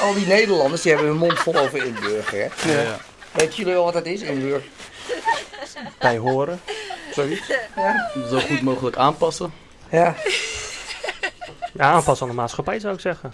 al 0.00 0.14
die 0.14 0.26
Nederlanders, 0.26 0.82
die 0.82 0.92
hebben 0.92 1.10
hun 1.10 1.18
mond 1.18 1.38
vol 1.38 1.56
over 1.56 1.84
inburger, 1.84 2.38
hè? 2.38 2.72
Ja. 2.72 2.80
ja. 2.80 3.00
Weet 3.32 3.56
jullie 3.56 3.72
wel 3.72 3.84
wat 3.84 3.92
dat 3.92 4.06
is, 4.06 4.20
inburger? 4.20 4.68
Bij 5.98 6.18
horen. 6.18 6.60
Sorry? 7.12 7.40
Ja? 7.76 8.10
Zo 8.30 8.38
goed 8.38 8.62
mogelijk 8.62 8.96
aanpassen. 8.96 9.52
Ja? 9.90 10.14
Ja, 11.72 11.84
aanpassen 11.84 12.26
aan 12.26 12.32
de 12.32 12.40
maatschappij 12.40 12.78
zou 12.78 12.94
ik 12.94 13.00
zeggen. 13.00 13.32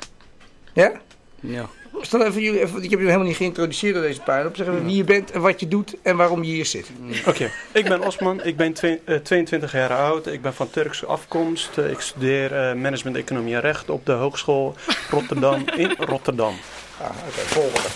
Ja? 0.72 0.92
Ja. 1.40 1.68
Stel 2.00 2.22
even 2.24 2.42
jullie, 2.42 2.60
even, 2.60 2.76
ik 2.76 2.82
heb 2.82 2.90
jullie 2.90 3.06
helemaal 3.06 3.26
niet 3.26 3.36
geïntroduceerd 3.36 3.94
door 3.94 4.02
deze 4.02 4.20
puinhoop. 4.20 4.56
Zeg 4.56 4.66
even 4.66 4.84
wie 4.84 4.96
je 4.96 5.04
bent 5.04 5.30
en 5.30 5.40
wat 5.40 5.60
je 5.60 5.68
doet 5.68 5.94
en 6.02 6.16
waarom 6.16 6.42
je 6.42 6.52
hier 6.52 6.66
zit. 6.66 6.90
Oké, 7.26 7.50
ik 7.72 7.84
ben 7.88 8.06
Osman, 8.06 8.44
ik 8.44 8.56
ben 8.56 8.72
twee- 8.72 9.00
eh, 9.04 9.16
22 9.16 9.72
jaar 9.72 9.92
oud, 9.94 10.26
ik 10.26 10.42
ben 10.42 10.54
van 10.54 10.70
Turkse 10.70 11.06
afkomst. 11.06 11.78
Eh, 11.78 11.90
ik 11.90 12.00
studeer 12.00 12.52
eh, 12.56 12.74
management 12.74 13.16
economie 13.16 13.54
en 13.54 13.60
recht 13.60 13.90
op 13.90 14.06
de 14.06 14.12
Hogeschool 14.12 14.74
Rotterdam 15.10 15.64
in 15.76 15.94
Rotterdam. 15.98 16.54
Ah, 17.00 17.06
oké, 17.28 17.40
volgende. 17.46 17.88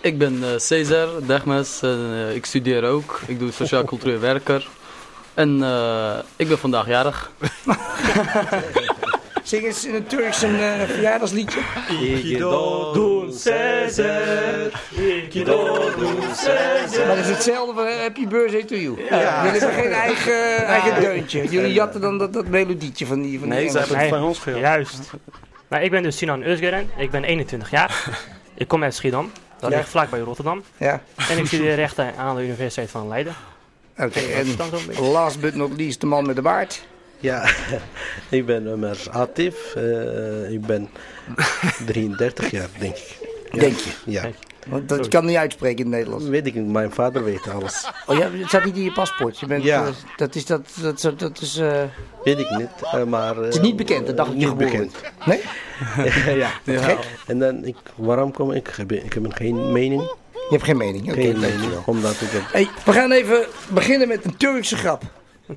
Ik 0.00 0.18
ben 0.18 0.42
eh 0.42 0.48
Cesar 0.58 1.08
Degmes, 1.26 1.82
eh, 1.82 2.34
ik 2.34 2.46
studeer 2.46 2.84
ook. 2.84 3.20
Ik 3.26 3.38
doe 3.38 3.52
sociaal-cultureel 3.52 4.18
werker. 4.20 4.68
En 5.34 5.62
eh, 5.62 6.18
ik 6.36 6.48
ben 6.48 6.58
vandaag 6.58 6.86
jarig. 6.86 7.30
Zing 9.52 9.64
eens 9.64 9.86
in 9.86 9.94
het 9.94 10.08
Turks 10.08 10.42
een 10.42 10.60
eh, 10.60 10.80
verjaardagsliedje. 10.88 11.60
Doen 12.92 13.32
Cesar, 13.32 14.70
Maar 17.06 17.16
dat 17.16 17.16
is 17.16 17.28
hetzelfde 17.28 17.74
van 17.74 17.86
eh, 17.86 18.00
Happy 18.00 18.26
Birthday 18.26 18.62
to 18.64 18.74
you. 18.76 19.04
Ja. 19.10 19.44
Jullie 19.44 19.60
hebben 19.60 19.82
geen 19.82 19.92
eigen, 19.92 20.56
eigen 20.66 21.00
deuntje. 21.00 21.48
Jullie 21.48 21.72
jatten 21.72 22.00
dan 22.00 22.18
dat, 22.18 22.32
dat 22.32 22.46
melodietje 22.48 23.06
van 23.06 23.22
die 23.22 23.38
van 23.38 23.48
die 23.48 23.58
Nee, 23.58 23.68
ze 23.68 23.78
hebben 23.78 23.98
het 23.98 24.08
van 24.08 24.22
ons 24.22 24.38
gehaald. 24.38 24.62
Juist. 24.62 25.10
Nou, 25.68 25.82
ik 25.84 25.90
ben 25.90 26.02
dus 26.02 26.16
Sinan 26.16 26.42
Özgeren. 26.42 26.90
Ik 26.96 27.10
ben 27.10 27.24
21 27.24 27.70
jaar. 27.70 28.20
Ik 28.54 28.68
kom 28.68 28.82
uit 28.82 28.94
Schiedam. 28.94 29.32
Dat 29.58 29.70
Ja. 29.70 29.76
ligt 29.76 29.88
vlakbij 29.88 30.20
Rotterdam. 30.20 30.62
Ja. 30.76 31.02
En 31.30 31.38
ik 31.38 31.46
studeer 31.46 31.74
rechten 31.74 32.16
aan 32.16 32.36
de 32.36 32.42
Universiteit 32.42 32.90
van 32.90 33.08
Leiden. 33.08 33.34
Oké, 33.98 34.20
en 34.20 34.46
is 34.88 34.98
last 34.98 35.40
but 35.40 35.54
not 35.54 35.76
least 35.76 36.00
de 36.00 36.06
man 36.06 36.26
met 36.26 36.36
de 36.36 36.42
baard. 36.42 36.82
Ja, 37.22 37.50
ik 38.38 38.46
ben 38.46 38.66
Ömer 38.66 39.10
Atif. 39.10 39.74
eh, 39.74 40.50
ik 40.52 40.60
ben 40.66 40.88
33 41.86 42.50
jaar, 42.50 42.68
denk 42.78 42.96
ik. 42.96 43.18
Ja. 43.52 43.58
Denk 43.60 43.76
je? 43.76 43.90
Ja. 44.04 44.22
Want 44.66 44.88
dat 44.88 45.08
kan 45.08 45.24
niet 45.26 45.36
uitspreken 45.36 45.78
in 45.78 45.84
het 45.84 45.94
Nederlands. 45.94 46.26
Weet 46.28 46.46
ik 46.46 46.54
niet, 46.54 46.66
mijn 46.66 46.92
vader 46.92 47.24
weet 47.24 47.48
alles. 47.48 47.88
Oh 48.06 48.16
ja, 48.16 48.30
het 48.30 48.48
staat 48.48 48.64
niet 48.64 48.76
in 48.76 48.82
je 48.82 48.92
paspoort. 48.92 49.40
Je 49.40 49.46
bent, 49.46 49.62
Ja. 49.64 49.84
eh, 49.86 49.92
dat 50.16 50.34
is, 50.34 50.46
dat, 50.46 50.68
dat, 51.00 51.14
dat, 51.18 51.40
is, 51.40 51.56
eh, 51.56 51.82
Weet 52.24 52.38
ik 52.38 52.50
niet, 52.50 53.06
maar... 53.08 53.36
het 53.36 53.54
is 53.54 53.60
niet 53.60 53.76
bekend, 53.76 54.06
de 54.06 54.14
dag 54.14 54.26
dat 54.26 54.34
je 54.34 54.40
Niet 54.40 54.48
geboren 54.48 54.70
bekend. 54.72 54.96
bent. 55.24 55.44
Nee? 55.96 56.36
ja. 56.44 56.50
Gek. 56.66 56.98
En 57.26 57.38
dan, 57.38 57.64
ik, 57.64 57.76
waarom 57.94 58.32
kom 58.32 58.52
ik? 58.52 58.68
Ik 58.68 58.74
heb, 58.76 58.92
ik 58.92 59.12
heb 59.12 59.32
geen 59.32 59.72
mening. 59.72 60.02
Je 60.32 60.46
hebt 60.58 60.64
geen 60.64 60.76
mening? 60.76 61.12
Geen 61.12 61.40
mening, 61.40 61.72
omdat 61.86 62.20
ik 62.20 62.28
heb... 62.30 62.42
Hey, 62.52 62.68
we 62.84 62.92
gaan 62.92 63.12
even 63.12 63.44
beginnen 63.68 64.08
met 64.08 64.24
een 64.24 64.36
Turkse 64.36 64.76
grap. 64.76 65.02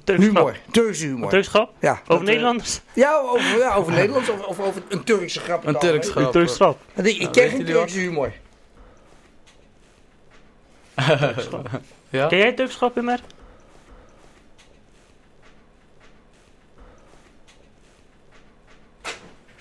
Turkse 0.03 0.25
humor. 0.25 0.57
Turkse 0.71 1.05
humor. 1.05 1.23
Een 1.23 1.29
Turkse 1.29 1.49
grap? 1.49 1.71
Ja. 1.79 2.01
Over 2.07 2.21
eh, 2.23 2.29
Nederlanders? 2.31 2.81
Ja, 2.93 3.19
over, 3.19 3.57
ja, 3.57 3.73
over 3.75 3.91
Nederlands 3.93 4.29
of, 4.29 4.45
of 4.45 4.59
over 4.59 4.81
een 4.89 5.03
Turkse 5.03 5.39
grap. 5.39 5.65
Een 5.65 5.73
Turks 5.79 5.85
algemeen. 5.85 6.11
grap. 6.11 6.25
Een 6.25 6.31
Turks 6.31 6.55
grap. 6.55 6.79
Ik, 7.05 7.31
ken 7.31 7.49
geen 7.49 7.65
Turkse 7.65 7.99
humor. 7.99 8.31
Ja? 12.09 12.27
Ken 12.27 12.37
jij 12.37 12.53
Turks 12.53 12.75
grap, 12.75 12.97
Immer? 12.97 13.19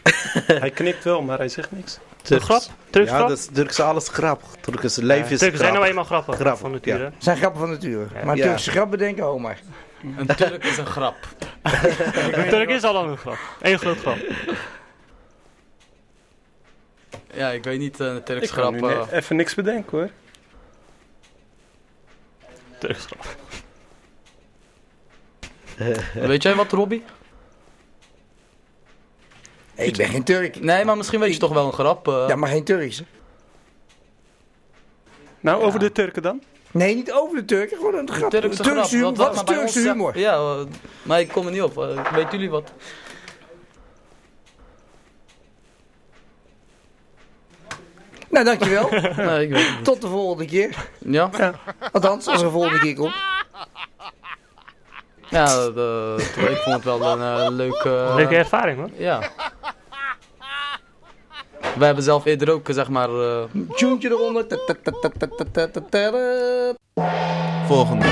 Hij 0.60 0.70
knikt 0.70 1.04
wel, 1.04 1.22
maar 1.22 1.38
hij 1.38 1.48
zegt 1.48 1.72
niks. 1.72 1.98
Turks. 2.22 2.44
grap? 2.44 2.62
Turks 2.90 3.10
ja, 3.10 3.16
grap? 3.16 3.28
dat 3.28 3.38
is 3.38 3.48
Turks 3.52 3.80
alles 3.80 4.08
grap. 4.08 4.42
Turks 4.60 4.96
leven 4.96 5.30
is 5.30 5.38
Turken 5.38 5.58
zijn 5.58 5.72
nou 5.72 5.84
grappig. 5.84 5.88
eenmaal 5.88 6.04
grappig 6.04 6.34
Grappig, 6.34 6.60
van 6.60 6.70
nature. 6.70 7.02
ja. 7.04 7.10
zijn 7.18 7.36
grappen 7.36 7.60
van 7.60 7.70
nature. 7.70 8.06
Maar 8.12 8.32
een 8.32 8.36
Ja. 8.36 8.44
Turkse 8.46 8.70
grap 8.70 8.90
bedenken, 8.90 9.32
oh 9.32 9.40
maar. 9.40 9.60
Een 10.16 10.26
Turk 10.26 10.64
is 10.64 10.76
een 10.76 10.86
grap. 10.86 11.16
Een 12.32 12.48
Turk 12.48 12.68
is 12.68 12.82
al 12.82 13.08
een 13.08 13.16
grap. 13.16 13.38
Eén 13.60 13.78
groot 13.78 13.98
grap. 13.98 14.18
Ja, 17.34 17.50
ik 17.50 17.64
weet 17.64 17.78
niet, 17.78 18.00
eh, 18.00 18.06
een 18.06 18.22
Turks 18.22 18.42
Ik 18.44 18.50
ga 18.50 18.60
grap. 18.60 18.72
nu 18.72 18.78
eh, 18.78 18.84
ne- 19.06 19.12
even 19.12 19.36
niks 19.36 19.54
bedenken 19.54 19.98
hoor. 19.98 20.10
Turks 22.78 23.06
grap. 23.06 23.36
weet 26.28 26.42
jij 26.42 26.54
wat, 26.54 26.72
Robbie? 26.72 27.04
Ik 29.74 29.96
ben 29.96 30.08
geen 30.08 30.24
Turk. 30.24 30.60
Nee, 30.60 30.84
maar 30.84 30.96
misschien 30.96 31.20
weet 31.20 31.32
je 31.32 31.38
toch 31.38 31.52
wel 31.52 31.66
een 31.66 31.72
grap. 31.72 32.08
eh. 32.08 32.24
Ja, 32.28 32.36
maar 32.36 32.48
geen 32.48 32.64
Turkse. 32.64 33.04
Nou, 35.40 35.62
over 35.62 35.78
de 35.78 35.92
Turken 35.92 36.22
dan? 36.22 36.42
Nee, 36.74 36.94
niet 36.94 37.12
over 37.12 37.36
de 37.36 37.44
Turken, 37.44 37.76
gewoon 37.76 37.94
een 37.94 38.10
grap. 38.10 38.30
Turkse 38.30 38.62
Turkse 38.62 38.72
grap. 38.72 38.90
humor. 38.90 39.14
Wat 39.14 39.34
is 39.34 39.42
Turkse 39.44 39.78
ons, 39.78 39.88
humor? 39.88 40.18
Ja, 40.18 40.34
eh, 40.34 40.60
maar 41.02 41.20
ik 41.20 41.28
kom 41.28 41.46
er 41.46 41.52
niet 41.52 41.62
op. 41.62 41.78
Eh, 41.78 42.12
Weet 42.12 42.30
jullie 42.30 42.50
wat? 42.50 42.72
Nou, 48.30 48.44
dankjewel. 48.44 48.88
Nee, 49.26 49.42
ik 49.46 49.50
weet 49.52 49.66
het 49.66 49.76
niet. 49.76 49.84
Tot 49.84 50.00
de 50.00 50.08
volgende 50.08 50.44
keer. 50.44 50.88
Ja? 50.98 51.30
Althans, 51.92 52.26
als 52.26 52.40
er 52.40 52.46
een 52.46 52.52
volgende 52.52 52.78
keer 52.78 52.94
komt. 52.94 53.14
Ja, 55.28 55.46
de, 55.70 56.14
ik 56.50 56.56
vond 56.56 56.74
het 56.74 56.84
wel 56.84 57.02
een 57.02 57.40
eh, 57.46 57.50
leuke... 57.50 58.12
Leuke 58.16 58.36
ervaring, 58.36 58.78
hoor. 58.78 58.90
Ja. 58.96 59.30
Wij 61.78 61.86
hebben 61.86 62.04
zelf 62.04 62.24
eerder 62.24 62.50
ook, 62.50 62.68
eh, 62.68 62.74
zeg 62.74 62.88
maar... 62.88 63.08
Eh, 63.08 63.44
eronder. 64.10 64.46
Volgende 67.66 68.06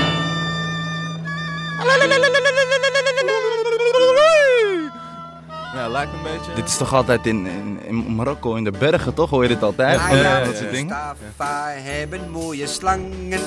lijkt 5.93 6.11
me 6.11 6.17
een 6.17 6.37
beetje. 6.37 6.53
Dit 6.53 6.67
is 6.67 6.77
toch 6.77 6.93
altijd 6.93 7.25
in, 7.25 7.45
in, 7.45 7.79
in 7.85 8.15
Marokko, 8.15 8.55
in 8.55 8.63
de 8.63 8.71
bergen, 8.71 9.13
toch? 9.13 9.29
Hoor 9.29 9.41
je 9.41 9.47
dit 9.47 9.63
altijd? 9.63 9.99
Ja, 10.11 10.43
dat 10.43 10.55
soort 10.57 10.71
dingen. 10.71 10.85
Mustafa 10.85 11.69
hebben 11.69 12.31
mooie 12.31 12.67
slangen, 12.67 13.41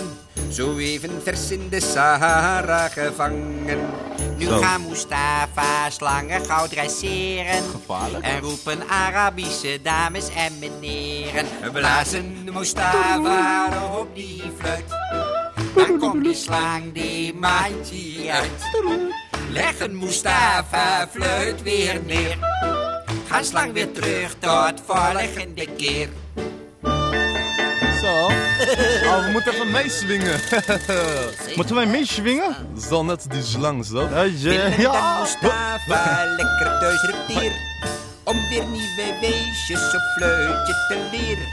zo 0.51 0.77
even 0.77 1.11
vers 1.23 1.51
in 1.51 1.69
de 1.71 1.81
Sahara 1.81 2.89
gevangen. 2.89 3.79
Nu 4.39 4.45
Zo. 4.45 4.59
gaan 4.59 4.89
Mustafa 4.89 5.91
slangen 5.91 6.45
gauw 6.45 6.67
dresseren. 6.67 7.63
Gevaarlijk. 7.71 8.25
En 8.25 8.41
roepen 8.41 8.89
Arabische 8.89 9.79
dames 9.83 10.29
en 10.29 10.59
meneren. 10.59 11.47
We 11.63 11.71
blazen 11.71 12.49
Mustafa 12.53 13.69
op 13.99 14.15
die 14.15 14.43
fluit. 14.59 14.85
Dan 15.75 15.99
komt 15.99 16.25
die 16.25 16.35
slang 16.35 16.93
die 16.93 17.35
mandje 17.35 18.33
uit. 18.33 19.26
Leggen 19.57 19.99
Mustafa 19.99 21.09
fluit 21.13 21.63
weer 21.63 22.01
neer. 22.07 22.39
Gaan 23.29 23.45
slang 23.45 23.73
weer 23.73 23.93
terug 23.93 24.35
tot 24.39 24.81
volgende 24.87 25.67
keer. 25.77 26.09
Zo. 28.01 28.15
Oh, 29.07 29.25
we 29.25 29.31
moeten 29.33 29.53
even 29.53 29.71
meeswingen. 29.71 30.41
Moeten 31.57 31.75
wij 31.75 31.87
meeswingen? 31.87 32.57
Zo 32.89 33.03
net 33.03 33.27
die 33.31 33.43
slang, 33.43 33.85
zo. 33.85 34.09
Ja, 34.09 34.67
ja. 34.79 35.21
Mustafa 35.21 36.25
lekker 36.37 36.79
thuis 36.81 37.03
reptier. 37.03 37.53
Om 38.27 38.49
weer 38.49 38.65
nieuwe 38.67 39.17
weesjes 39.21 39.95
op 39.95 40.03
fluitje 40.17 40.75
te 40.89 41.09
leren. 41.13 41.47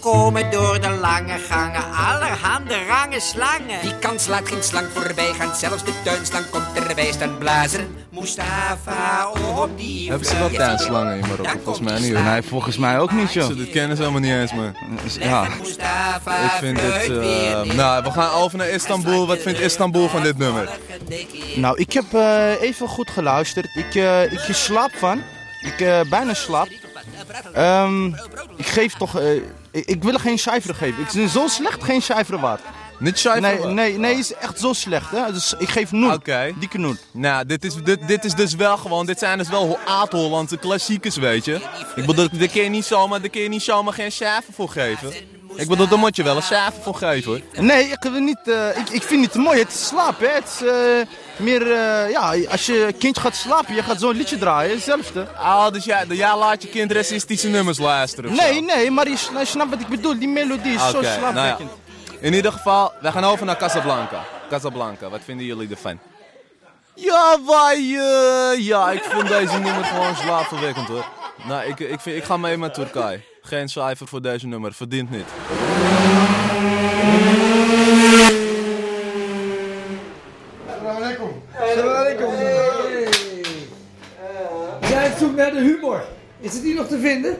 Komen 0.00 0.50
door 0.50 0.80
de 0.80 0.90
lange 0.90 1.38
gangen 1.38 1.82
allerhande 1.92 2.84
rangen 2.88 3.20
slangen. 3.20 3.80
Die 3.82 3.98
kans 3.98 4.26
laat 4.26 4.48
geen 4.48 4.62
slang 4.62 4.86
voorbij 4.94 5.32
gaan, 5.32 5.56
zelfs 5.56 5.84
de 5.84 5.92
tuinslang 6.04 6.50
komt 6.50 6.88
erbij 6.88 7.12
staan 7.12 7.38
blazen. 7.38 7.96
Mustafa 8.10 9.30
op 9.56 9.70
die 9.76 10.08
Hebben 10.08 10.28
ze 10.28 10.38
wel 10.38 10.50
tuinslangen 10.50 11.18
in 11.18 11.20
Marokko? 11.20 11.58
Volgens 11.64 11.90
mij 11.90 12.00
niet. 12.00 12.24
Nee, 12.24 12.42
volgens 12.42 12.76
mij 12.76 12.98
ook 12.98 13.12
niet, 13.12 13.32
joh. 13.32 13.46
Ze 13.46 13.54
dit 13.54 13.70
kennen 13.70 13.96
ze 13.96 14.02
helemaal 14.02 14.22
niet 14.30 14.32
eens, 14.32 14.52
man. 14.54 14.74
Ja. 15.18 15.44
Ik 15.44 16.50
vind 16.58 16.80
het... 16.80 17.08
eh, 17.08 17.62
nou, 17.74 18.02
we 18.02 18.10
gaan 18.10 18.32
over 18.32 18.58
naar 18.58 18.68
Istanbul. 18.68 19.26
Wat 19.26 19.38
vindt 19.38 19.60
Istanbul 19.60 20.08
van 20.08 20.22
dit 20.22 20.38
nummer? 20.38 20.68
Nou, 21.56 21.78
ik 21.78 21.92
heb 21.92 22.04
eh, 22.14 22.60
even 22.60 22.88
goed 22.88 23.10
geluisterd. 23.10 23.68
Ik, 23.74 23.94
eh, 23.94 24.32
ik 24.32 24.40
slaap 24.50 24.90
van. 24.94 25.22
Ik 25.60 25.80
eh, 25.80 26.00
bijna 26.10 26.34
slaap. 26.34 26.68
Ehm, 27.52 28.06
ik 28.56 28.66
geef 28.66 28.94
toch... 28.94 29.18
eh, 29.18 29.34
ik, 29.70 29.84
ik 29.86 30.02
wil 30.02 30.12
er 30.12 30.20
geen 30.20 30.38
cijfer 30.38 30.74
geven. 30.74 31.02
Ik 31.02 31.12
ben 31.12 31.28
zo 31.28 31.46
slecht, 31.48 31.84
geen 31.84 32.02
cijfer 32.02 32.38
waard. 32.40 32.60
Niet 32.98 33.18
cijfer 33.18 33.42
Nee, 33.42 33.64
nee, 33.74 33.98
nee, 33.98 34.14
is 34.18 34.34
echt 34.34 34.58
zo 34.60 34.72
slecht, 34.72 35.10
hè. 35.10 35.32
Dus 35.32 35.54
ik 35.58 35.68
geef 35.68 35.92
nul. 35.92 36.12
Oké. 36.12 36.52
Dikke 36.58 36.78
nul. 36.78 36.94
Nou, 37.10 37.46
dit 37.46 37.64
is, 37.64 37.74
dit, 37.74 38.08
dit 38.08 38.24
is 38.24 38.34
dus 38.34 38.54
wel 38.54 38.76
gewoon, 38.76 39.06
dit 39.06 39.18
zijn 39.18 39.38
dus 39.38 39.48
wel 39.48 39.78
Aad-Hollandse 39.86 40.56
klassiekers, 40.56 41.16
weet 41.16 41.44
je. 41.44 41.60
Ik 41.96 42.06
bedoel, 42.06 42.28
daar 42.32 42.48
kun 42.48 42.62
je 42.62 42.68
niet 42.68 42.84
zomaar, 42.84 43.20
daar 43.20 43.30
kun 43.30 43.40
je 43.40 43.48
niet 43.48 43.62
zomaar 43.62 43.92
geen 43.92 44.12
cijfer 44.12 44.52
voor 44.52 44.68
geven. 44.68 45.12
Ik 45.56 45.68
bedoel, 45.68 45.88
daar 45.88 45.98
moet 45.98 46.16
je 46.16 46.22
wel 46.22 46.36
een 46.36 46.42
cijfer 46.42 46.82
voor 46.82 46.94
geven, 46.94 47.30
hoor. 47.30 47.64
Nee, 47.64 47.84
ik, 47.88 48.02
wil 48.02 48.20
niet, 48.20 48.38
eh, 48.48 48.76
ik, 48.78 48.88
ik 48.88 49.02
vind 49.02 49.24
het 49.24 49.34
mooi. 49.34 49.58
Het 49.58 49.68
is 49.72 49.86
slapen, 49.86 50.28
hè. 50.28 50.34
Het 50.34 50.44
is 50.60 50.66
eh, 50.66 50.74
meer, 51.36 51.72
eh, 51.72 52.10
ja, 52.10 52.34
als 52.50 52.66
je 52.66 52.94
kindje 52.98 53.20
gaat 53.20 53.36
slapen, 53.36 53.74
je 53.74 53.82
gaat 53.82 54.00
zo'n 54.00 54.16
liedje 54.16 54.38
draaien, 54.38 54.74
hetzelfde. 54.74 55.26
Ah, 55.36 55.72
dus 55.72 55.84
jij, 55.84 56.04
jij 56.08 56.36
laat 56.36 56.62
je 56.62 56.68
kind 56.68 56.92
racistische 56.92 57.48
nummers 57.48 57.78
luisteren 57.78 58.30
of 58.30 58.36
zo? 58.36 58.42
Nee, 58.42 58.62
nee, 58.62 58.90
maar 58.90 59.08
je, 59.08 59.16
sna- 59.16 59.40
je 59.40 59.46
snapt 59.46 59.70
wat 59.70 59.80
ik 59.80 59.88
bedoel. 59.88 60.18
Die 60.18 60.28
melodie 60.28 60.74
is 60.74 60.80
zo 60.86 60.92
nou 60.92 61.04
ja. 61.04 61.18
slaapwekkend. 61.18 61.70
In 62.20 62.34
ieder 62.34 62.52
geval, 62.52 62.92
wij 63.00 63.12
gaan 63.12 63.24
over 63.24 63.46
naar 63.46 63.56
Casablanca. 63.56 64.24
Casablanca, 64.48 65.08
wat 65.08 65.20
vinden 65.24 65.46
jullie 65.46 65.68
ervan? 65.70 65.98
Ja, 66.94 67.38
wij, 67.46 67.76
eh, 67.76 68.66
ja, 68.66 68.90
ik 68.90 69.02
vond 69.02 69.28
deze 69.28 69.58
nummer 69.58 69.84
gewoon 69.84 70.16
slaapverwekkend 70.16 70.88
hoor. 70.88 71.06
Nou, 71.44 71.64
ik, 71.64 71.80
ik, 71.80 72.00
vind, 72.00 72.16
ik 72.16 72.24
ga 72.24 72.36
mee 72.36 72.56
met 72.56 72.74
Turkije. 72.74 73.20
Geen 73.46 73.68
cijfer 73.68 74.06
voor 74.08 74.22
deze 74.22 74.46
nummer, 74.46 74.72
verdient 74.72 75.10
niet. 75.10 75.24
We 84.80 84.86
zijn 84.86 85.12
op 85.12 85.18
zoek 85.18 85.36
naar 85.36 85.50
de 85.52 85.60
humor. 85.60 86.04
Is 86.40 86.52
het 86.52 86.62
hier 86.62 86.74
nog 86.74 86.86
te 86.86 86.98
vinden? 86.98 87.36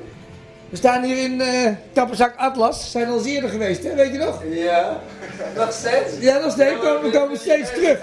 We 0.69 0.77
staan 0.77 1.03
hier 1.03 1.19
in 1.19 1.41
eh 1.41 1.73
Kapperzak 1.95 2.37
Atlas. 2.37 2.91
Zijn 2.91 3.07
al 3.09 3.17
eens 3.19 3.27
eerder 3.27 3.51
geweest, 3.51 3.83
hè? 3.85 3.95
Weet 3.95 4.13
je 4.13 4.19
nog? 4.19 4.43
Ja, 4.51 5.01
nog 5.57 5.73
steeds? 5.73 6.19
Ja, 6.21 6.39
nog 6.39 6.53
steeds. 6.53 6.81
Komen, 6.81 7.03
we 7.03 7.19
komen 7.19 7.37
steeds 7.39 7.71
terug. 7.75 7.99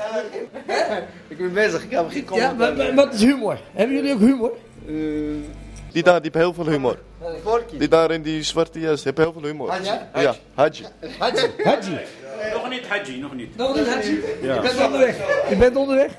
Ik 1.27 1.37
ben 1.37 1.53
bezig, 1.53 1.83
ik 1.83 1.91
heb 1.91 2.09
geen 2.09 2.17
Ja, 2.21 2.25
comment. 2.25 2.57
maar, 2.57 2.75
maar 2.75 2.93
wat 2.93 3.13
is 3.13 3.21
humor? 3.21 3.59
Hebben 3.73 3.95
jullie 3.95 4.13
ook 4.13 4.19
humor? 4.19 4.51
Die 5.93 6.03
daar, 6.03 6.21
die 6.21 6.31
heeft 6.33 6.45
heel 6.45 6.53
veel 6.53 6.67
humor. 6.67 6.97
Die 7.77 7.87
daar 7.87 8.11
in 8.11 8.21
die 8.21 8.43
zwarte 8.43 8.79
jas, 8.79 9.03
heeft 9.03 9.17
heel 9.17 9.33
veel 9.33 9.43
humor. 9.43 9.69
Haji? 9.69 9.99
Ja, 10.13 10.35
Haji. 10.53 10.85
Haji. 11.19 11.51
Haji. 11.63 11.99
Nog 12.53 12.69
niet, 12.69 12.87
Haji, 12.87 13.19
nog 13.19 13.33
niet. 13.33 13.55
Nog 13.55 13.75
niet, 13.75 13.87
Haji? 13.87 14.23
Ja. 14.41 14.53
Je 14.53 14.61
bent 14.61 14.79
onderweg. 14.85 15.17
Je 15.49 15.55
bent 15.55 15.75
onderweg? 15.75 16.11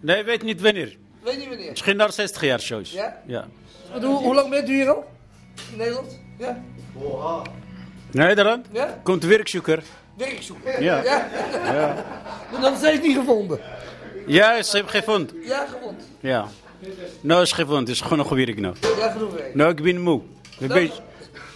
Nee, 0.00 0.24
weet 0.24 0.42
niet 0.42 0.60
wanneer. 0.60 0.96
Weet 1.22 1.38
niet 1.38 1.48
wanneer. 1.48 1.70
Misschien 1.70 1.96
na 1.96 2.10
60 2.10 2.42
jaar 2.42 2.60
shows. 2.60 2.90
Ja? 2.92 3.16
Ja. 3.26 3.48
Wat, 3.92 4.02
hoe, 4.02 4.18
hoe 4.18 4.34
lang 4.34 4.50
bent 4.50 4.68
u 4.68 4.72
hier 4.72 4.88
al? 4.88 5.04
In 5.72 5.78
Nederland? 5.78 6.20
Ja? 6.38 6.62
Nederland? 8.10 8.66
Ja? 8.72 9.00
Komt 9.02 9.24
werkzoeker. 9.24 9.82
Werkzoeker? 10.16 10.82
Ja. 10.82 11.02
ja. 11.02 11.28
Ja. 11.64 12.04
Maar 12.52 12.60
nog 12.60 12.76
steeds 12.76 13.00
niet 13.02 13.16
gevonden. 13.16 13.60
Ja, 14.26 14.62
ze 14.62 14.76
hebben 14.76 14.92
gevonden. 14.92 15.42
Ja, 15.42 15.66
gevonden. 15.66 16.04
Ja. 16.20 16.48
Nou 17.20 17.42
is 17.42 17.52
gevonden, 17.52 17.88
is 17.94 18.00
nou. 18.00 18.74
Ja, 18.98 19.10
genoeg 19.10 19.32
werk. 19.32 19.54
Nou, 19.54 19.70
ik 19.70 19.82
ben 19.82 20.00
moe. 20.00 20.20
Een 20.60 20.68
beetje, 20.68 21.02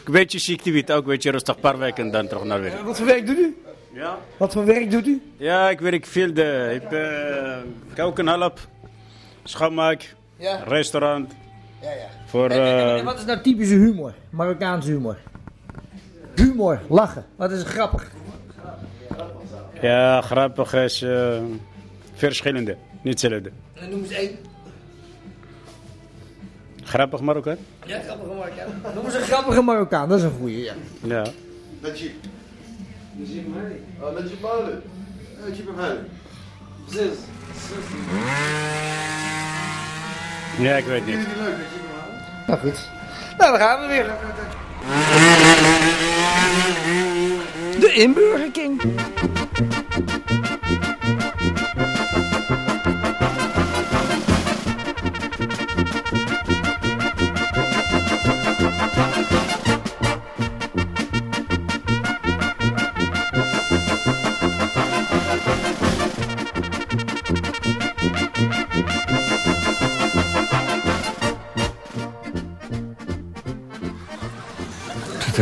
een 0.05 0.13
beetje 0.13 0.39
ziekte 0.39 0.71
wit, 0.71 0.93
ook 0.93 1.03
een 1.03 1.09
beetje 1.11 1.31
rustig, 1.31 1.55
een 1.55 1.61
paar 1.61 1.79
weken 1.79 2.05
en 2.05 2.11
dan 2.11 2.27
terug 2.27 2.45
naar 2.45 2.61
werk. 2.61 2.75
Eh, 2.75 2.85
Wat 2.85 2.97
voor 2.97 3.07
werk 3.07 3.27
doet 3.27 3.39
u? 3.39 3.57
Ja. 3.95 4.19
Wat 4.37 4.53
voor 4.53 4.65
werk 4.65 4.91
doet 4.91 5.07
u? 5.07 5.23
Ja, 5.37 5.71
ik 5.71 5.81
werk 5.81 6.07
veel. 6.07 6.35
De, 6.35 6.71
ik 6.75 6.83
heb 6.83 6.93
uh, 6.93 7.57
keukenhelp, 7.95 8.59
schoonmaak, 9.45 10.15
Ja. 10.37 10.63
restaurant. 10.67 11.33
Ja, 11.83 11.91
ja. 11.91 12.09
Voor, 12.27 12.51
En, 12.51 12.61
en- 12.61 12.89
en 12.89 12.99
eh, 12.99 13.05
wat 13.05 13.19
is 13.19 13.25
nou 13.25 13.41
typische 13.41 13.75
humor? 13.75 14.15
Marokkaanse 14.31 14.91
humor. 14.91 15.17
Humor, 16.35 16.81
lachen. 16.89 17.25
Wat 17.37 17.51
is 17.51 17.63
grappig? 17.63 18.11
ja, 19.81 20.21
grappig 20.21 20.75
is 20.75 21.03
eh, 21.03 21.39
verschillende, 22.15 22.77
niet 23.03 23.21
hetzelfde. 23.23 23.51
En 23.75 23.91
noem 23.91 24.03
eens 24.03 24.11
één. 24.13 24.37
Grappig 26.87 27.21
Marokkaan? 27.21 27.57
Ja, 27.87 28.01
grappige 28.01 28.35
Marokkaan. 28.35 28.95
Noem 28.95 29.05
eens 29.05 29.15
een 29.15 29.21
grappige 29.21 29.63
Marokkaan, 29.63 30.09
dat 30.09 30.19
is 30.19 30.25
een 30.25 30.37
goeie, 30.39 30.63
ja. 30.63 30.73
Ja. 31.03 31.25
Najib. 31.81 32.13
Oh, 34.01 34.13
Najib 34.15 34.41
Malen. 34.41 34.83
Najib 35.41 35.77
Malen. 35.77 36.09
Zes. 36.91 37.09
Ja, 40.59 40.77
ik 40.77 40.85
weet 40.85 41.07
niet. 41.07 41.27
Nou 42.47 42.61
goed. 42.61 42.89
Nou, 43.39 43.51
dan 43.59 43.61
gaan 43.61 43.81
we 43.81 43.87
weer. 43.87 44.07
De 47.81 47.93
inburgerking. 47.93 48.83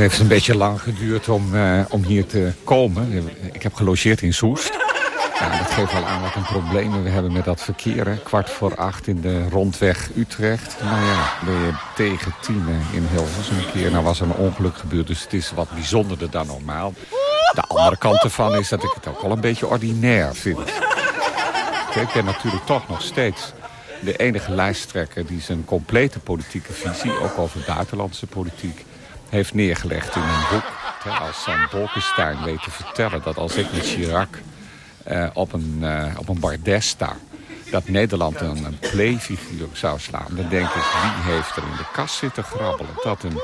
Heeft 0.04 0.20
een 0.20 0.28
beetje 0.28 0.56
lang 0.56 0.80
geduurd 0.80 1.28
om, 1.28 1.54
eh, 1.54 1.80
om 1.88 2.02
hier 2.02 2.26
te 2.26 2.52
komen. 2.64 3.28
Ik 3.52 3.62
heb 3.62 3.74
gelogeerd 3.74 4.22
in 4.22 4.34
Soest. 4.34 4.72
Dat 5.38 5.72
geeft 5.72 5.92
wel 5.92 6.04
aan 6.04 6.22
wat 6.22 6.34
een 6.34 6.42
problemen 6.42 7.02
we 7.02 7.08
hebben 7.08 7.32
met 7.32 7.44
dat 7.44 7.60
verkeer. 7.60 8.06
Hè. 8.06 8.16
Kwart 8.16 8.50
voor 8.50 8.76
acht 8.76 9.06
in 9.06 9.20
de 9.20 9.48
rondweg 9.48 10.10
Utrecht. 10.16 10.76
Nou 10.82 11.04
ja, 11.04 11.32
ben 11.44 11.54
je 11.54 11.72
tegen 11.94 12.34
tien 12.40 12.64
eh, 12.68 12.96
in 12.96 13.06
Hilversum 13.10 13.58
een 13.58 13.70
keer. 13.72 13.90
Nou 13.90 14.04
was 14.04 14.20
er 14.20 14.26
een 14.26 14.34
ongeluk 14.34 14.76
gebeurd, 14.76 15.06
dus 15.06 15.22
het 15.22 15.32
is 15.32 15.52
wat 15.54 15.70
bijzonderder 15.74 16.30
dan 16.30 16.46
normaal. 16.46 16.92
De 17.54 17.62
andere 17.66 17.98
kant 17.98 18.22
ervan 18.22 18.54
is 18.54 18.68
dat 18.68 18.82
ik 18.82 18.92
het 18.94 19.06
ook 19.06 19.22
wel 19.22 19.30
een 19.30 19.40
beetje 19.40 19.66
ordinair 19.66 20.34
vind. 20.34 20.58
Ik 21.94 22.12
ben 22.14 22.24
natuurlijk 22.24 22.64
toch 22.64 22.88
nog 22.88 23.02
steeds 23.02 23.52
de 24.00 24.16
enige 24.16 24.50
lijsttrekker... 24.50 25.26
die 25.26 25.40
zijn 25.40 25.64
complete 25.64 26.18
politieke 26.18 26.72
visie, 26.72 27.20
ook 27.20 27.38
over 27.38 27.60
buitenlandse 27.66 28.26
politiek... 28.26 28.84
heeft 29.28 29.54
neergelegd 29.54 30.14
in 30.14 30.22
een 30.22 30.46
boek. 30.50 30.64
Als 31.20 31.42
Sam 31.42 31.66
Bolkestein 31.70 32.44
weet 32.44 32.62
te 32.62 32.70
vertellen 32.70 33.22
dat 33.22 33.36
als 33.36 33.56
ik 33.56 33.72
met 33.72 33.86
Chirac 33.86 34.38
eh, 35.04 35.26
op, 35.32 35.52
een, 35.52 35.78
eh, 35.80 36.18
op 36.18 36.28
een 36.28 36.40
bardes 36.40 36.88
sta... 36.88 37.16
dat 37.70 37.88
Nederland 37.88 38.40
een, 38.40 38.64
een 38.64 38.78
playfiguur 38.78 39.68
zou 39.72 39.98
slaan... 39.98 40.26
dan 40.28 40.48
denk 40.48 40.68
ik, 40.68 40.82
wie 40.82 41.32
heeft 41.32 41.56
er 41.56 41.62
in 41.62 41.76
de 41.76 41.86
kast 41.92 42.14
zitten 42.14 42.44
grabbelen? 42.44 42.92
Dat 43.02 43.22
een 43.22 43.40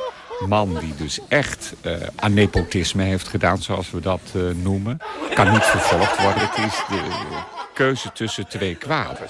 man 0.48 0.78
die 0.78 0.94
dus 0.94 1.18
echt 1.28 1.72
eh, 1.80 1.92
aan 2.16 2.34
nepotisme 2.34 3.02
heeft 3.02 3.28
gedaan, 3.28 3.62
zoals 3.62 3.90
we 3.90 4.00
dat 4.00 4.20
noemen... 4.54 4.98
kan 5.34 5.50
niet 5.50 5.64
vervolgd 5.64 6.22
worden. 6.22 6.48
Het 6.48 6.58
is 6.66 6.82
de 6.88 7.02
keuze 7.74 8.12
tussen 8.12 8.48
twee 8.48 8.74
kwaden. 8.74 9.26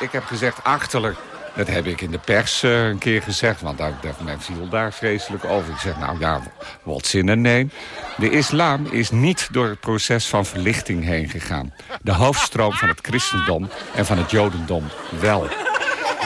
Ik 0.00 0.12
heb 0.12 0.24
gezegd 0.24 0.64
achterlijk, 0.64 1.16
dat 1.58 1.68
heb 1.68 1.86
ik 1.86 2.00
in 2.00 2.10
de 2.10 2.18
pers 2.18 2.62
eh, 2.62 2.86
een 2.86 2.98
keer 2.98 3.22
gezegd... 3.22 3.60
want 3.60 3.78
daar, 3.78 3.92
daar, 4.00 4.14
men 4.24 4.40
viel 4.40 4.68
daar 4.68 4.92
vreselijk 4.92 5.44
over. 5.44 5.72
Ik 5.72 5.78
zeg, 5.78 5.98
nou 5.98 6.18
ja, 6.18 6.40
wat 6.82 7.06
zin 7.06 7.28
en 7.28 7.40
nee. 7.40 7.70
De 8.16 8.30
islam 8.30 8.86
is 8.90 9.10
niet 9.10 9.48
door 9.50 9.68
het 9.68 9.80
proces 9.80 10.26
van 10.26 10.46
verlichting 10.46 11.04
heen 11.04 11.28
gegaan. 11.28 11.74
De 12.02 12.12
hoofdstroom 12.12 12.72
van 12.72 12.88
het 12.88 12.98
christendom 13.02 13.68
en 13.94 14.06
van 14.06 14.18
het 14.18 14.30
jodendom 14.30 14.84
wel. 15.20 15.48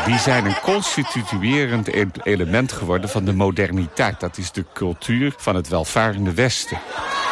Die 0.06 0.18
zijn 0.18 0.44
een 0.44 0.60
constituerend 0.62 1.88
e- 1.88 2.06
element 2.22 2.72
geworden 2.72 3.10
van 3.10 3.24
de 3.24 3.32
moderniteit. 3.32 4.20
Dat 4.20 4.38
is 4.38 4.52
de 4.52 4.64
cultuur 4.74 5.34
van 5.36 5.54
het 5.54 5.68
welvarende 5.68 6.34
Westen. 6.34 6.78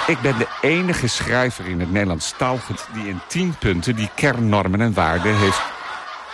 Ik 0.07 0.21
ben 0.21 0.39
de 0.39 0.49
enige 0.61 1.07
schrijver 1.07 1.67
in 1.67 1.81
het 1.81 1.93
Nederlands 1.93 2.35
taalgoed... 2.39 2.87
die 2.93 3.09
in 3.09 3.21
tien 3.27 3.55
punten 3.59 3.97
die 3.97 4.11
kernnormen 4.15 4.81
en 4.81 4.95
waarden 4.95 5.37
heeft 5.37 5.63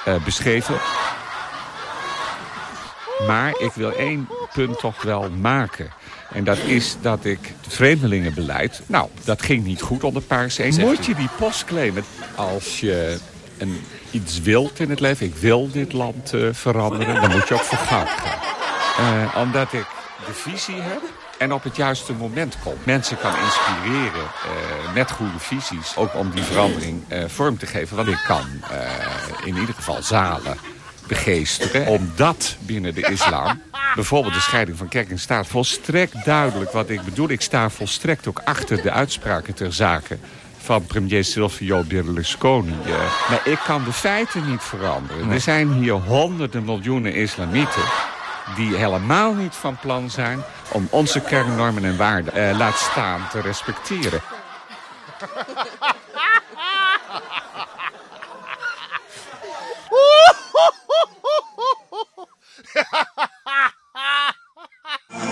eh, 0.05 0.25
beschreven. 0.25 0.75
Maar 3.27 3.51
ik 3.59 3.73
wil 3.75 3.93
één 3.93 4.29
punt 4.53 4.79
toch 4.79 5.03
wel 5.03 5.31
maken. 5.31 5.91
En 6.33 6.45
dat 6.45 6.59
is 6.59 6.97
dat 7.01 7.25
ik 7.25 7.39
het 7.63 7.75
vreemdelingenbeleid... 7.75 8.83
Nou, 8.87 9.09
dat 9.25 9.43
ging 9.43 9.65
niet 9.65 9.81
goed 9.81 10.05
onder 10.05 10.23
Paars 10.23 10.59
1. 10.59 10.81
Moet 10.81 11.07
je 11.07 11.15
die 11.15 11.29
post 11.39 11.65
claimen 11.65 12.05
als 12.35 12.81
je 12.81 13.19
een, 13.59 13.85
iets 14.11 14.41
wilt 14.41 14.81
in 14.81 14.91
het 14.91 15.01
leven? 15.01 15.27
Ik 15.27 15.35
wil 15.35 15.71
dit 15.71 15.93
land 15.93 16.33
eh, 16.33 16.49
veranderen. 16.53 17.21
Dan 17.21 17.31
moet 17.31 17.49
je 17.49 17.55
ook 17.55 17.61
voor 17.61 17.79
goud 17.79 18.09
gaan. 18.09 18.39
Eh, 18.99 19.37
omdat 19.37 19.73
ik 19.73 19.87
de 20.27 20.33
visie 20.33 20.81
heb 20.81 21.03
en 21.39 21.53
op 21.53 21.63
het 21.63 21.77
juiste 21.77 22.13
moment 22.13 22.57
kom. 22.63 22.75
Mensen 22.83 23.19
kan 23.19 23.33
inspireren 23.45 24.25
eh, 24.25 24.95
met 24.95 25.11
goede 25.11 25.39
visies. 25.39 25.97
Ook 25.97 26.15
om 26.15 26.31
die 26.31 26.43
verandering 26.43 27.03
vorm 27.27 27.59
te 27.59 27.67
geven. 27.67 27.97
Want 27.97 28.09
ik 28.09 28.23
kan 28.27 28.47
in 29.45 29.57
ieder 29.57 29.75
geval 29.75 30.03
zalen 30.03 30.59
begeesteren. 31.09 31.87
Omdat 31.87 32.57
binnen 32.59 32.95
de 32.95 33.11
islam, 33.11 33.63
bijvoorbeeld 33.95 34.35
de 34.35 34.41
scheiding 34.41 34.79
van 34.79 34.89
kerk 34.89 35.11
en 35.11 35.19
staat... 35.19 35.47
volstrekt 35.47 36.25
duidelijk 36.25 36.73
wat 36.73 36.91
ik 36.91 37.03
bedoel. 37.03 37.29
Ik 37.29 37.41
sta 37.41 37.71
volstrekt 37.71 38.29
ook 38.29 38.41
achter 38.45 38.83
de 38.83 38.91
uitspraken 38.91 39.55
ter 39.55 39.73
zake 39.73 40.19
van 40.59 40.87
premier 40.87 41.25
Silvio 41.25 41.83
Berlusconi. 41.83 42.75
eh. 42.87 43.31
maar 43.31 43.41
ik 43.45 43.59
kan 43.65 43.85
de 43.85 43.93
feiten 43.93 44.51
niet 44.51 44.63
veranderen. 44.63 45.31
Er 45.31 45.41
zijn 45.41 45.73
hier 45.73 45.93
honderden 45.93 46.65
miljoenen 46.65 47.15
islamieten 47.15 47.83
die 48.55 48.77
helemaal 48.77 49.35
niet 49.35 49.55
van 49.55 49.77
plan 49.77 50.11
zijn 50.11 50.43
om 50.73 50.89
onze 50.91 51.21
kernnormen 51.21 51.85
en 51.85 51.97
waarden, 51.97 52.33
eh, 52.33 52.59
laat 52.59 52.79
staan, 52.79 53.29
te 53.31 53.41
respecteren. 53.41 54.21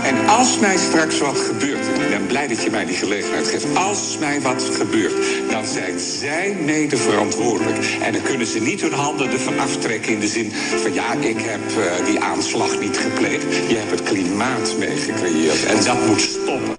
En 0.02 0.28
als 0.44 0.58
mij 0.58 0.76
straks 0.76 1.18
wat 1.18 1.38
gebeurt, 1.38 1.86
en 1.88 2.00
ik 2.00 2.08
ben 2.08 2.26
blij 2.26 2.46
dat 2.46 2.62
je 2.62 2.70
mij 2.70 2.84
die 2.84 2.96
gelegenheid 2.96 3.48
geeft. 3.48 3.76
Als 3.76 4.18
mij 4.18 4.40
wat 4.40 4.70
gebeurt, 4.76 5.14
dan 5.50 5.64
zijn 5.64 5.98
zij 5.98 6.56
mede 6.60 6.96
verantwoordelijk. 6.96 7.78
En 8.02 8.12
dan 8.12 8.22
kunnen 8.22 8.46
ze 8.46 8.60
niet 8.60 8.80
hun 8.80 8.92
handen 8.92 9.30
ervan 9.30 9.58
aftrekken 9.58 10.12
in 10.12 10.20
de 10.20 10.26
zin 10.26 10.52
van 10.52 10.92
ja, 10.92 11.12
ik 11.12 11.40
heb 11.40 11.60
eh, 11.60 12.06
die 12.06 12.20
aanslag 12.20 12.80
niet 12.80 12.96
gepleegd. 12.96 13.42
Je 13.68 13.76
hebt 13.76 13.90
het 13.90 14.02
klimaat 14.02 14.74
mee 14.78 14.96
gecreëerd 14.96 15.64
en 15.64 15.84
dat 15.84 16.06
moet 16.06 16.20
stoppen. 16.20 16.76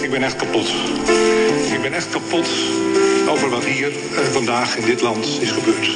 Ik 0.00 0.10
ben 0.10 0.22
echt 0.22 0.36
kapot. 0.36 0.68
Ik 1.72 1.82
ben 1.82 1.92
echt 1.92 2.10
kapot 2.10 2.48
over 3.28 3.50
wat 3.50 3.64
hier 3.64 3.88
eh, 3.88 4.24
vandaag 4.24 4.76
in 4.76 4.84
dit 4.84 5.00
land 5.00 5.26
is 5.40 5.50
gebeurd. 5.50 5.90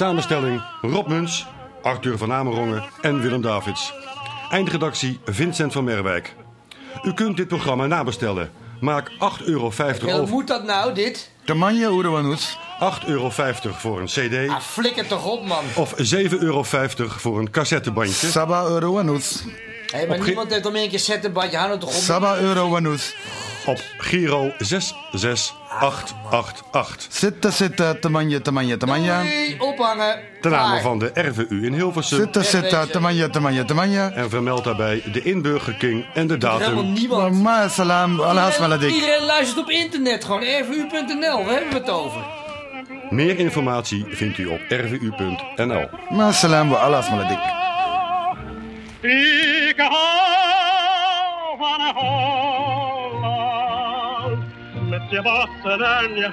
Samenstelling 0.00 0.62
Rob 0.82 1.06
Muns, 1.08 1.46
Arthur 1.82 2.18
van 2.18 2.32
Amerongen 2.32 2.82
en 3.00 3.20
Willem 3.20 3.40
Davids. 3.40 3.92
Eindredactie 4.50 5.20
Vincent 5.24 5.72
van 5.72 5.84
Merwijk. 5.84 6.34
U 7.02 7.12
kunt 7.14 7.36
dit 7.36 7.48
programma 7.48 7.86
nabestellen. 7.86 8.50
Maak 8.80 9.10
8,50 9.10 9.16
euro 9.44 9.70
Hoe 10.00 10.12
over. 10.12 10.28
moet 10.28 10.46
dat 10.46 10.64
nou, 10.64 10.92
dit? 10.94 11.30
De 11.44 11.54
manje 11.54 11.90
Oerewanus. 11.90 12.58
8,50 13.02 13.08
euro 13.08 13.30
voor 13.60 14.00
een 14.00 14.06
cd. 14.06 14.48
Ah, 14.48 14.60
flikker 14.60 15.06
toch 15.06 15.24
op, 15.26 15.46
man. 15.46 15.64
Of 15.76 15.94
7,50 15.96 16.38
euro 16.38 16.62
voor 17.06 17.38
een 17.38 17.50
cassettebandje. 17.50 18.26
Saba 18.26 18.64
Eurowanus. 18.64 19.42
Hé, 19.86 20.06
maar 20.06 20.16
Op 20.16 20.22
ge- 20.22 20.26
niemand 20.26 20.50
heeft 20.52 20.66
om 20.66 20.76
een 20.76 20.88
keer 20.88 20.98
zettenbadje. 20.98 21.56
Hou 21.56 21.68
nou 21.68 21.80
toch 21.80 21.88
op. 21.96 22.02
Saba 22.02 22.36
Eurowanus. 22.38 23.16
Op 23.66 23.80
Giro 23.98 24.52
66888. 24.58 27.06
Zitten, 27.08 27.52
zitten, 27.52 28.00
temanje, 28.00 28.42
temanje, 28.42 28.76
temanje. 28.76 29.12
Doei, 29.22 29.56
ophangen. 29.58 30.18
Ten 30.40 30.50
name 30.50 30.80
van 30.80 30.98
de 30.98 31.10
RVU 31.14 31.64
in 31.66 31.72
Hilversum. 31.72 32.18
Zitten, 32.18 32.44
zitten, 32.44 32.90
temanje, 32.90 33.30
temanje, 33.30 33.64
temanje. 33.64 34.00
En 34.00 34.30
vermeld 34.30 34.64
daarbij 34.64 35.02
de 35.12 35.22
Inburger 35.22 35.74
King 35.74 36.06
en 36.14 36.26
de 36.26 36.34
helemaal 36.38 36.58
datum. 36.58 36.92
niemand. 36.92 37.42
Ma 37.42 37.68
salam, 37.68 38.20
alhaas 38.20 38.58
maladik. 38.58 38.90
Iedereen 38.90 39.24
luistert 39.24 39.58
op 39.58 39.70
internet, 39.70 40.24
gewoon 40.24 40.42
rvu.nl. 40.42 41.44
Waar 41.44 41.54
hebben 41.54 41.72
we 41.72 41.78
het 41.78 41.90
over? 41.90 42.20
Meer 43.10 43.38
informatie 43.38 44.04
vindt 44.08 44.38
u 44.38 44.46
op 44.46 44.60
rvu.nl. 44.68 45.88
Ma 46.10 46.32
salam, 46.32 46.72
alhaas 46.72 47.10
maladik. 47.10 47.38
Ik 49.00 49.74
hou 49.76 51.58
van 51.58 51.80
met 55.10 55.18
je 55.18 55.22
wassen 55.22 55.80
en 55.80 56.14
je 56.14 56.28